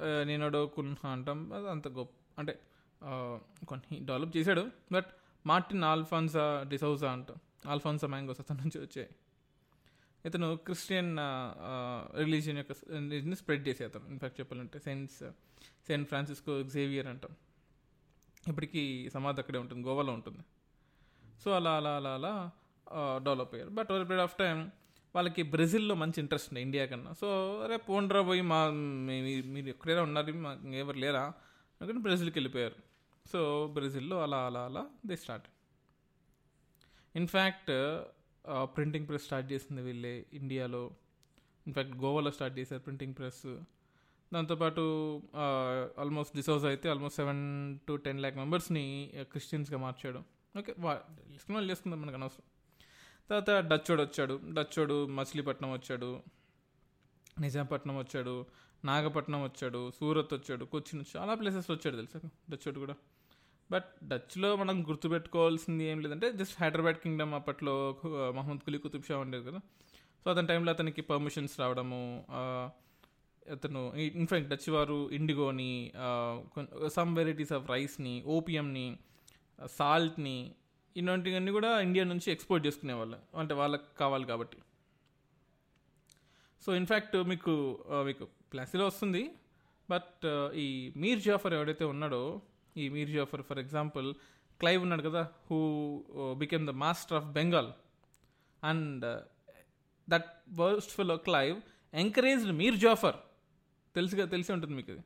నేను 0.04 0.24
నేనోడో 0.28 0.61
కున్హా 0.76 1.09
అంటాం. 1.11 1.40
అది 1.52 1.68
అంత 1.70 1.88
గొప్ప 1.88 2.14
అంటే 2.38 2.54
కొన్ని 3.68 3.98
డెవలప్ 4.06 4.32
చేశాడు. 4.37 4.70
బట్ 4.92 5.09
మార్టిన్ 5.46 5.85
ఆల్ఫాన్సా 5.85 6.44
డిసౌజా 6.68 7.11
అంటాం. 7.12 7.38
ఆల్ఫాన్సా 7.72 8.06
మ్యాంగోస్ 8.06 8.40
అతని 8.40 8.61
నుంచి 8.61 8.78
వచ్చాయి. 8.85 9.09
ఇతను 10.26 10.48
క్రిస్టియన్ 10.56 11.16
రిలీజియన్ 12.16 12.59
యొక్క 12.59 12.72
రిలీజియన్ 12.92 13.37
స్ప్రెడ్ 13.37 13.68
చేసే 13.68 13.85
అతను. 13.85 14.06
ఇన్ఫాక్ట్ 14.09 14.40
చెప్పాలంటే 14.40 14.78
సెయింట్స్ 14.78 15.18
సెయింట్ 15.87 16.09
ఫ్రాన్సిస్కో 16.09 16.62
జేవియర్ 16.74 17.06
అంటాం. 17.06 17.32
ఇప్పటికీ 18.48 19.11
సమాధి 19.14 19.40
అక్కడే 19.40 19.59
ఉంటుంది 19.59 19.82
గోవాలో 19.88 20.12
ఉంటుంది. 20.12 20.42
సో 21.42 21.51
అలా 21.59 21.72
అలా 21.81 21.92
అలా 22.01 22.12
అలా 22.18 22.33
డెవలప్ 23.27 23.53
అయ్యారు. 23.55 23.70
But 23.79 23.88
over 23.92 24.05
period 24.09 24.25
of 24.29 24.37
time 24.42 24.59
వాళ్ళకి 25.14 25.42
బ్రెజిల్లో 25.55 25.94
మంచి 26.03 26.18
ఇంట్రెస్ట్ 26.22 26.49
ఉంది 26.51 26.62
ఇండియా 26.66 26.85
కన్నా. 26.87 27.12
సో 27.20 27.29
రేపు 27.70 27.85
పోండ్రా 27.92 28.20
పోయి 28.22 28.42
మా 28.53 28.59
మీరు 29.55 29.68
ఎక్కడైనా 29.75 30.03
ఉన్నారు 30.03 30.33
ఎవరు 30.83 30.99
లేరా? 31.05 31.25
అందుకని 31.81 32.03
బ్రెజిల్కి 32.07 32.37
వెళ్ళిపోయారు. 32.38 32.79
సో 33.27 33.40
బ్రెజిల్లో 33.77 34.16
అలా 34.22 34.38
అలా 34.49 34.61
అలా 34.64 34.83
they 35.07 35.16
start 35.16 35.46
in fact 37.14 37.72
printing 38.77 39.07
press 39.09 39.25
start 39.25 39.49
చేసింది 39.53 39.83
వీళ్ళే 39.83 40.12
ఇండియాలో 40.33 40.83
ఇన్ఫ్యాక్ట్ 41.66 41.94
గోవాలో 41.96 42.31
స్టార్ట్ 42.31 42.57
చేశారు 42.59 42.83
ప్రింటింగ్ 42.83 43.14
ప్రెస్ 43.14 43.46
దాంతోపాటు 44.33 44.85
ఆల్మోస్ట్ 46.03 46.35
డిసోజ్ 46.37 46.64
అయితే 46.66 46.87
almost 46.88 47.16
seven 47.16 47.42
to 47.88 47.94
ten 47.96 48.20
lakh 48.20 48.37
మెంబర్స్ని 48.37 48.85
క్రిస్టియన్స్గా 49.33 49.79
మార్చాడు. 49.79 50.20
ఓకే 50.59 50.75
వా 50.79 50.92
లిస్ట్ 51.33 51.51
వాళ్ళు 51.51 51.71
చేసుకుందాం 51.71 52.01
మనకు 52.03 52.16
అనవసరం. 52.16 52.47
తర్వాత 53.31 53.51
డచ్చోడు 53.71 54.03
వచ్చాడు. 54.03 54.35
డచ్చోడు 54.53 55.07
మచిలీపట్నం 55.07 55.71
వచ్చాడు. 55.73 56.11
నిజాంపట్నం 57.40 57.97
వచ్చాడు. 57.99 58.35
నాగపట్నం 58.85 59.42
వచ్చాడు. 59.42 59.90
సూరత్ 60.01 60.35
వచ్చాడు. 60.35 60.64
కొచ్చిన్ 60.64 61.05
చాలా 61.16 61.35
ప్లేసెస్ 61.35 61.71
వచ్చాడు 61.71 61.97
తెలుసా 61.97 62.21
డచ్చోడు 62.51 62.79
కూడా. 62.79 62.97
బట్ 63.71 63.88
డచ్లో 64.03 64.57
మనం 64.57 64.88
గుర్తుపెట్టుకోవాల్సింది 64.88 65.85
ఏం 65.85 66.01
లేదంటే 66.01 66.33
జస్ట్ 66.33 66.57
హైదరాబాద్ 66.62 66.97
కింగ్డమ్ 66.97 67.33
అప్పట్లో 67.35 67.75
మహమ్మద్ 68.07 68.64
కులీ 68.64 68.79
కుతుబ్ 68.79 69.05
షా 69.09 69.19
ఉండేది 69.19 69.45
కదా. 69.51 69.61
సో 70.25 70.31
అతని 70.31 70.47
టైంలో 70.47 70.73
అతనికి 70.73 71.03
పర్మిషన్స్ 71.03 71.61
రావడము 71.61 72.03
అతను 73.51 73.95
ఇన్ఫాక్ట్ 73.95 74.49
డచ్ 74.49 74.71
వారు 74.71 75.11
ఇండిగోని 75.11 75.92
సమ్ 76.87 77.16
వెరైటీస్ 77.16 77.53
ఆఫ్ 77.53 77.71
రైస్ని 77.71 78.23
ఓపీఎంని 78.27 78.87
సాల్ట్ని 79.64 80.55
ఇలాంటివన్నీ 80.97 81.53
కూడా 81.53 81.81
ఇండియా 81.81 82.05
నుంచి 82.05 82.33
ఎక్స్పోర్ట్ 82.33 82.66
చేసుకునేవాళ్ళు. 82.66 83.19
అంటే 83.38 83.55
వాళ్ళకి 83.55 83.97
కావాలి 84.01 84.25
కాబట్టి. 84.25 84.59
సో 86.64 86.77
ఇన్ఫ్యాక్ట్ 86.77 87.16
మీకు 87.16 87.85
మీకు 88.07 88.25
ప్లాసీలో 88.25 88.87
వస్తుంది. 88.87 89.35
బట్ 89.90 90.27
ఈ 90.55 90.92
మీర్ 90.97 91.21
జాఫర్ 91.21 91.55
ఎవడైతే 91.55 91.85
ఉన్నాడో 91.85 92.42
ఈ 92.77 92.88
Mir 92.88 93.11
Jafar 93.11 93.42
for 93.42 93.59
example 93.59 94.14
Clive 94.61 94.83
ఉన్నాడు 94.83 95.03
కదా 95.03 95.29
who 95.51 95.59
became 96.38 96.66
the 96.66 96.71
master 96.71 97.16
of 97.16 97.27
Bengal. 97.27 97.73
And 98.64 99.05
that 100.09 100.31
worst 100.61 100.90
fellow 100.90 101.16
Clive 101.16 101.61
encouraged 101.95 102.53
Mir 102.53 102.77
Jafar. 102.77 103.16
తెలుసుగా 103.95 104.27
తెలిసి 104.27 104.53
ఉంటుంది 104.53 104.75
మీకు 104.75 104.90
ఇది 104.92 105.05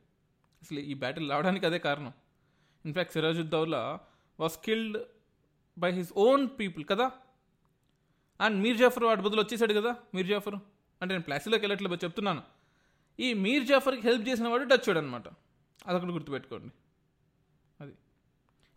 అసలు 0.61 0.79
ఈ 0.79 0.93
బ్యాటిల్ 0.93 1.29
రావడానికి 1.31 1.65
అదే 1.65 1.79
కారణం. 1.79 2.13
In fact 2.85 3.13
Sirajuddaula 3.13 3.99
was 4.41 4.59
killed 4.65 4.97
by 5.77 5.91
his 5.91 6.13
own 6.17 6.47
people 6.59 6.85
కదా? 6.85 7.11
అండ్ 8.41 8.61
మీర్ 8.61 8.77
జాఫర్ 8.77 9.03
వాడి 9.03 9.21
బదులు 9.21 9.41
వచ్చేసాడు 9.41 9.73
కదా 9.73 9.95
మీర్ 10.15 10.27
జాఫర్ 10.27 10.55
అంటే 11.01 11.13
నేను 11.13 11.23
ప్లాసీలోకి 11.23 11.63
వెళ్ళట్లేదు 11.63 11.95
చెప్తున్నాను. 11.95 12.43
ఈ 13.19 13.33
మీర్ 13.33 13.63
జాఫర్కి 13.63 14.01
హెల్ప్ 14.01 14.29
చేసిన 14.29 14.47
వాడు 14.47 14.63
టచ్ 14.63 14.89
అనమాట 14.89 15.23
అదొకటి 15.87 16.11
గుర్తుపెట్టుకోండి. 16.11 16.73
అది. 17.81 17.93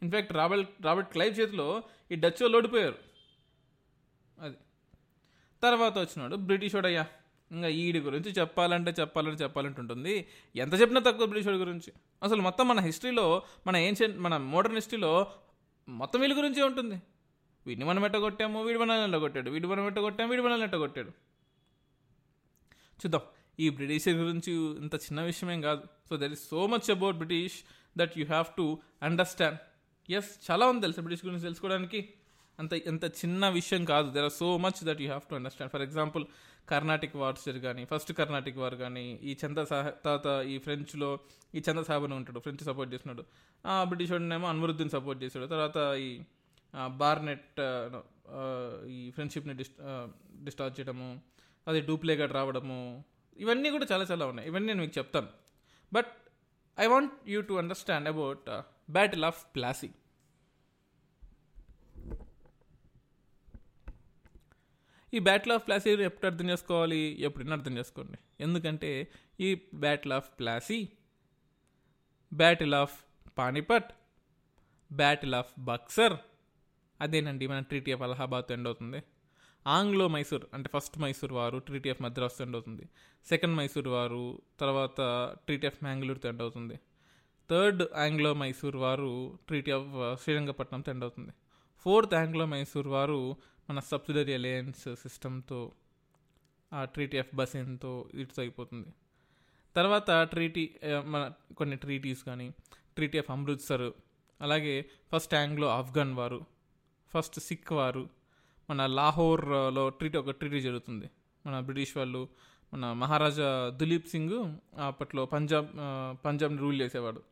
ఇన్ఫ్యాక్ట్ 0.02 0.32
రాబర్ట్ 0.32 0.82
రాబర్ట్ 0.82 1.10
క్లైవ్ 1.10 1.40
చేతిలో 1.40 1.82
ఈ 2.12 2.14
డచ్ 2.14 2.42
వాళ్ళు 2.42 2.56
ఓడిపోయారు. 2.56 2.98
అది. 4.40 4.56
తర్వాత 5.62 5.98
వచ్చినాడు 5.98 6.36
బ్రిటిష్ 6.36 6.74
వాడయ్యా 6.74 7.06
ఇంకా 7.52 7.68
ఈడి 7.68 8.00
గురించి 8.00 8.30
చెప్పాలంటే 8.30 8.94
చెప్పాలంటే 9.00 9.42
చెప్పాలంటే 9.44 9.80
ఉంటుంది. 9.80 10.28
ఎంత 10.56 10.80
చెప్పినా 10.80 11.00
తక్కువ 11.00 11.26
బ్రిటిష్ 11.26 11.46
వాడి 11.46 11.58
గురించి. 11.58 11.92
అసలు 12.22 12.42
మొత్తం 12.42 12.68
మన 12.68 12.80
హిస్టరీలో 12.80 13.42
మన 13.66 13.76
ఏన్షియంట్ 13.76 14.18
మన 14.18 14.36
మోడర్న్ 14.36 14.76
హిస్టరీలో 14.76 15.32
మొత్తం 15.88 16.20
వీళ్ళ 16.20 16.36
గురించే 16.36 16.62
ఉంటుంది. 16.62 17.02
వీడిని 17.66 17.86
మనం 17.86 18.04
ఎట్టగొట్టాము 18.04 18.62
వీడి 18.62 18.78
మనల్ని 18.78 19.04
ఎట్టగొట్టాడు. 19.04 19.50
వీడి 19.50 19.66
మనం 19.66 19.86
ఎట్టగొట్టాము 19.86 20.30
వీడి 20.30 20.42
మనల్ని 20.42 20.64
ఎట్టగొట్టాడు. 20.64 21.08
చూద్దాం. 22.94 23.20
ఈ 23.60 23.68
బ్రిటిష్ 23.68 24.08
గురించి 24.08 24.52
ఇంత 24.52 24.94
చిన్న 24.94 25.22
విషయమేం 25.22 25.60
కాదు. 25.60 25.82
So 26.08 26.16
there 26.16 26.32
is 26.32 26.48
so 26.48 26.66
much 26.66 26.90
about 26.90 27.16
British 27.16 27.62
that 27.98 28.18
you 28.18 28.26
have 28.26 28.56
to 28.56 28.78
understand 29.02 29.58
yes 30.12 30.50
చాలా 30.50 30.66
ఉంది 30.66 30.80
తెలుసు 30.80 31.00
బ్రిటిష్ 31.00 31.26
గురించి 31.26 31.42
తెలుసుకోవడానికి? 31.42 32.14
అంత 32.58 32.74
ఎంత 32.74 33.04
చిన్న 33.04 33.48
విషయం 33.48 33.84
కాదు. 33.84 34.10
There 34.10 34.24
are 34.24 34.32
so 34.32 34.58
much 34.58 34.84
that 34.84 35.00
you 35.00 35.06
have 35.06 35.28
to 35.30 35.34
understand 35.34 35.72
for 35.72 35.82
example 35.82 36.24
Carnatic 36.68 37.16
wars 37.16 37.58
కానీ 37.58 37.84
ఫస్ట్ 37.84 38.12
కర్ణాటిక్ 38.12 38.58
వార్ 38.58 38.74
కానీ 38.74 39.04
ఈ 39.22 39.32
చంద 39.42 39.58
సాహ 39.70 39.88
తర్వాత 40.04 40.46
ఈ 40.46 40.58
ఫ్రెంచ్లో 40.58 41.18
ఈ 41.54 41.62
చంద 41.66 41.80
సాహబ్ 41.88 42.04
ఉంటాడు 42.04 42.40
ఫ్రెంచ్ 42.40 42.62
సపోర్ట్ 42.64 42.94
చేస్తున్నాడు. 42.94 43.24
ఆ 43.66 43.84
బ్రిటిష్ 43.84 44.12
వాడినేమో 44.12 44.48
అన్వరుద్దీన్ 44.48 44.90
సపోర్ట్ 44.90 45.24
చేశాడు. 45.24 45.46
తర్వాత 45.46 45.76
ఈ 46.06 46.08
బార్నెట్ 46.86 47.60
ఈ 48.88 49.10
ఫ్రెండ్షిప్ని 49.10 49.54
డిస్ 49.54 49.70
డిస్టార్జ్ 50.44 50.80
చేయడము 50.80 51.08
అది 51.68 51.80
డూప్లేగా 51.80 52.26
రావడము 52.26 53.04
ఇవన్నీ 53.36 53.68
కూడా 53.70 53.86
చాలా 53.92 54.04
చాలా 54.04 54.26
ఉన్నాయి. 54.26 54.48
ఇవన్నీ 54.48 54.66
నేను 54.66 54.80
మీకు 54.80 54.98
చెప్తాను. 54.98 55.28
But 55.92 56.12
I 56.80 56.86
want 56.86 57.12
you 57.28 57.40
to 57.40 57.54
understand 57.54 58.08
about 58.08 58.48
battle 58.90 59.24
of 59.24 59.40
Plassey. 59.56 59.90
ఈ 65.14 65.18
బ్యాటిల్ 65.18 65.52
ఆఫ్ 65.52 65.66
ప్లాసీ 65.66 65.90
ఎప్పుడు 65.90 66.26
అర్థం 66.26 66.50
చేసుకోవాలి? 66.50 67.22
ఎప్పుడైనా 67.22 67.52
అర్థం 67.52 67.76
చేసుకోండి. 67.78 68.18
ఎందుకంటే 68.40 68.90
ఈ 69.40 69.54
battle 69.74 70.12
of 70.12 70.28
Plassey 70.38 70.88
battle 72.32 72.74
of 72.74 72.94
Panipat 73.38 73.90
battle 74.92 75.34
of 75.34 75.52
Buxar 75.58 76.16
అదేనండి 77.00 77.46
మన 77.46 77.60
ట్రీటీ 77.60 77.92
ఆఫ్ 77.92 78.02
అలహాబాద్ 78.02 78.52
ఎండ్ 78.52 78.68
అవుతుంది. 78.68 79.02
ఆంగ్లో 79.66 80.08
మైసూర్ 80.08 80.44
అంటే 80.54 80.70
first 80.74 80.98
Mysore 80.98 81.32
war 81.32 81.58
treaty 81.58 81.90
of 81.90 82.02
Madras 82.02 82.42
end 82.42 82.56
అవుతుంది. 82.56 82.84
సెకండ్ 83.28 83.56
మైసూర్ 83.56 83.88
వారు 83.88 84.42
తర్వాత 84.60 85.00
ట్రీటీ 85.46 85.66
ఆఫ్ 85.66 85.78
మ్యాంగ్లూర్తో 85.82 86.28
ఎండ్ 86.28 86.42
అవుతుంది. 86.42 86.76
Third 87.50 87.82
Anglo 87.96 88.34
Mysore 88.34 88.76
war 88.76 89.38
treaty 89.46 89.70
of 89.70 90.22
శ్రీరంగపట్నంతో 90.22 90.92
end 90.92 91.04
అవుతుంది. 91.04 91.32
Fourth 91.78 92.14
Anglo 92.14 92.46
Mysore 92.46 92.88
war 92.88 93.36
మన 93.70 93.78
సబ్సిడరీ 93.80 94.32
అలయన్స్ 94.34 94.94
సిస్టమ్తో 94.94 95.72
ఆ 96.72 96.84
ట్రీటీ 96.84 97.18
ఆఫ్ 97.18 97.36
బసిన్తో 97.36 97.92
వీటితో 98.14 98.42
అయిపోతుంది. 98.42 98.88
తర్వాత 99.76 100.10
ట్రీటీ 100.22 100.64
మన 101.04 101.22
కొన్ని 101.56 101.76
ట్రీటీస్ 101.76 102.22
కానీ 102.24 102.48
ట్రీటీ 102.96 103.18
ఆఫ్ 103.18 103.30
అమృత్సర్ 103.30 103.86
అలాగే 104.40 104.74
ఫస్ట్ 105.12 105.34
యాంగ్లో 105.34 105.68
ఆఫ్ఘన్ 105.68 106.14
వారు 106.14 106.40
ఫస్ట్ 107.14 107.40
సిక్ 107.40 107.72
వారు 107.72 108.08
మన 108.70 108.86
లాహోర్లో 108.86 109.88
ట్రీటీ 109.88 110.18
ఒక 110.18 110.30
ట్రీటీ 110.30 110.60
జరుగుతుంది. 110.60 111.10
మన 111.46 111.60
బ్రిటిష్ 111.60 111.96
వాళ్ళు 111.96 112.28
మన 112.74 112.92
మహారాజా 112.92 113.48
దులీప్ 113.80 114.08
సింగ్ 114.08 114.38
అప్పట్లో 114.80 115.26
పంజాబ్ 115.26 115.68
పంజాబ్ని 116.24 116.58
రూల్ 116.58 116.80
చేసేవాడు. 116.80 117.22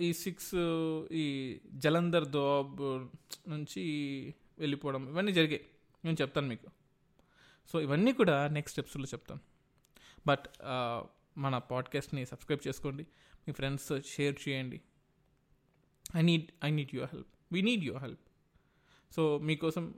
ఈ 0.00 0.12
సిక్స్ 0.12 0.54
ఈ 1.12 1.24
జలంధర్ 1.74 2.28
దోబ్ 2.28 2.80
నుంచి 3.50 3.84
వెళ్ళిపోవడం 4.58 5.08
ఇవన్నీ 5.08 5.32
జరిగాయి. 5.32 5.66
నేను 6.04 6.16
చెప్తాను 6.20 6.48
మీకు. 6.48 6.66
సో 7.68 7.80
ఇవన్నీ 7.80 8.12
కూడా 8.12 8.48
నెక్స్ట్ 8.48 8.70
స్టెప్స్లో 8.70 9.04
చెప్తాను. 9.04 9.40
బట్ 10.26 10.46
మన 11.38 11.58
పాడ్కాస్ట్ని 11.58 12.26
సబ్స్క్రైబ్ 12.26 12.68
చేసుకోండి. 12.68 13.06
మీ 13.48 13.52
ఫ్రెండ్స్ 13.52 14.06
షేర్ 14.06 14.48
చేయండి. 14.48 14.80
I 16.16 16.22
need 16.22 16.50
I 16.64 16.70
need 16.70 16.94
your 16.94 17.10
help 17.12 17.28
we 17.52 17.62
need 17.62 17.84
your 17.84 18.02
help 18.02 18.28
so 19.12 19.38
మీకోసం 19.38 19.94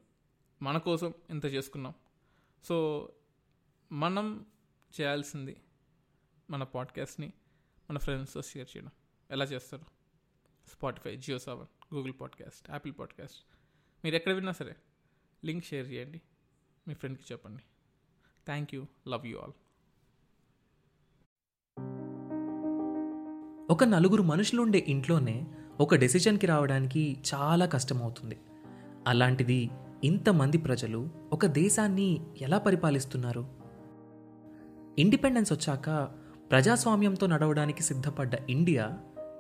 మన 0.63 0.79
కోసం 0.79 1.15
ఇంత 1.31 1.47
చేసుకున్నాం. 1.47 1.95
సో 2.65 3.09
మనం 3.93 4.47
చేయాల్సింది 5.01 5.57
మన 6.51 6.63
పాడ్కాస్ట్ని 6.63 7.33
మన 7.91 7.99
ఫ్రెండ్స్తో 7.99 8.43
షేర్ 8.43 8.77
చేయడం. 8.77 8.91
ఎలా 9.31 9.45
చేస్తారు? 9.45 9.85
Spotify 10.69 11.17
Jio 11.17 11.39
Saavn 11.39 11.95
Google 11.95 12.13
podcast 12.21 12.71
Apple 12.71 12.95
podcast 12.99 13.45
మీరు 14.05 14.17
ఎక్కడ 14.17 14.33
విన్నా 14.33 14.53
సరే 14.53 14.77
లింక్ 15.45 15.65
షేర్ 15.65 15.93
చేయండి. 15.93 16.21
మీ 16.89 16.95
ఫ్రెండ్కి 16.95 17.25
చెప్పండి. 17.33 17.63
Thank 18.47 18.75
you. 18.75 18.85
Love 19.09 19.27
you 19.27 19.39
all. 19.39 19.53
ఒక 23.71 23.85
నలుగురు 23.85 24.23
మనుషులు 24.23 24.63
ఉండే 24.63 24.85
ఇంట్లోనే 24.89 25.47
ఒక 25.81 25.95
డెసిషన్కి 25.95 26.47
రావడానికి 26.47 27.17
చాలా 27.35 27.67
కష్టమవుతుంది. 27.67 28.41
అలాంటిది 29.07 29.71
ఇంతమంది 30.05 30.59
ప్రజలు 30.59 31.09
ఒక 31.33 31.47
దేశాన్ని 31.47 32.21
ఎలా 32.41 32.59
పరిపాలిస్తున్నారు? 32.59 33.55
ఇండిపెండెన్స్ 34.99 35.53
వచ్చాక 35.53 36.15
ప్రజాస్వామ్యంతో 36.51 37.27
నడవడానికి 37.27 37.83
సిద్ధపడ్డ 37.83 38.35
ఇండియా 38.51 38.99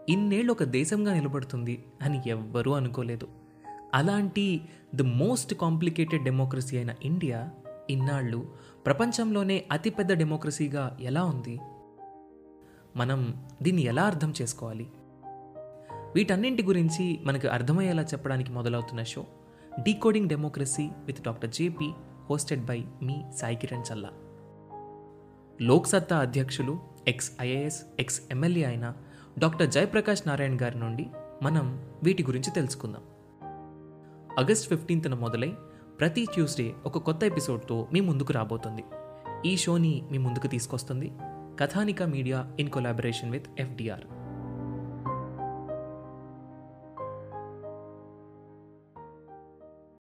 ఇన్నేళ్ళు 0.08 0.52
ఒక 0.52 0.64
దేశంగా 0.64 1.14
నిలబడుతుంది 1.14 1.84
అని 2.02 2.22
ఎవ్వరూ 2.26 2.72
అనుకోలేదు. 2.72 3.43
అలాంటి 3.94 4.60
ది 4.94 5.02
మోస్ట్ 5.02 5.54
కాంప్లికేటెడ్ 5.54 6.24
డెమోక్రసీ 6.24 6.76
అయిన 6.76 6.94
ఇండియా 7.02 7.50
ఇన్నాళ్ళు 7.90 8.46
ప్రపంచంలోనే 8.86 9.64
అతిపెద్ద 9.72 10.12
డెమోక్రసీగా 10.12 10.96
ఎలా 11.00 11.24
ఉంది? 11.24 11.60
మనం 12.96 13.48
దీన్ని 13.62 13.82
ఎలా 13.82 14.02
అర్థం 14.02 14.34
చేసుకోవాలి? 14.42 14.86
వీటన్నింటి 16.14 16.62
గురించి 16.62 17.20
మనకు 17.24 17.48
అర్థమయ్యేలా 17.48 18.02
చెప్పడానికి 18.02 18.52
మొదలవుతున్న 18.52 19.02
show 19.02 19.26
decoding 19.82 20.28
democracy 20.28 20.88
with 21.04 21.22
doctor 21.22 21.50
JP 21.50 21.90
hosted 22.30 22.64
by 22.64 22.84
మీ 23.02 23.22
సాయి 23.36 23.56
కిరణ్ 23.56 23.92
చల్లా. 23.92 24.10
లోక్సత్తా 25.62 26.18
అధ్యక్షులు 26.18 26.78
ఎక్స్ 27.08 27.32
ఐఏఎస్ 27.40 27.82
ఎక్స్ 28.00 28.20
ఎమ్మెల్యే 28.30 28.64
అయిన 28.64 28.94
డాక్టర్ 29.38 29.70
జయప్రకాష్ 29.70 30.22
నారాయణ్ 30.26 30.58
గారి 30.62 30.78
నుండి 30.78 31.06
మనం 31.42 31.92
వీటి 32.02 32.22
గురించి 32.24 32.50
తెలుసుకుందాం. 32.50 33.02
ఆగస్ట్ 34.38 34.68
ఫిఫ్టీన్త్న 34.68 35.14
మొదలై 35.14 35.52
ప్రతి 36.00 36.26
ట్యూస్డే 36.34 36.74
ఒక 36.86 36.98
కొత్త 36.98 37.24
ఎపిసోడ్తో 37.24 37.88
మీ 37.92 38.00
ముందుకు 38.00 38.32
రాబోతుంది. 38.32 38.84
ఈ 39.48 39.56
షోని 39.56 40.02
మీ 40.10 40.18
ముందుకు 40.18 40.46
తీసుకొస్తుంది 40.46 41.12
Kathanika 41.60 42.02
media 42.02 42.46
in 42.60 42.70
collaboration 42.70 43.30
with 43.30 43.46
FDR. 43.58 44.04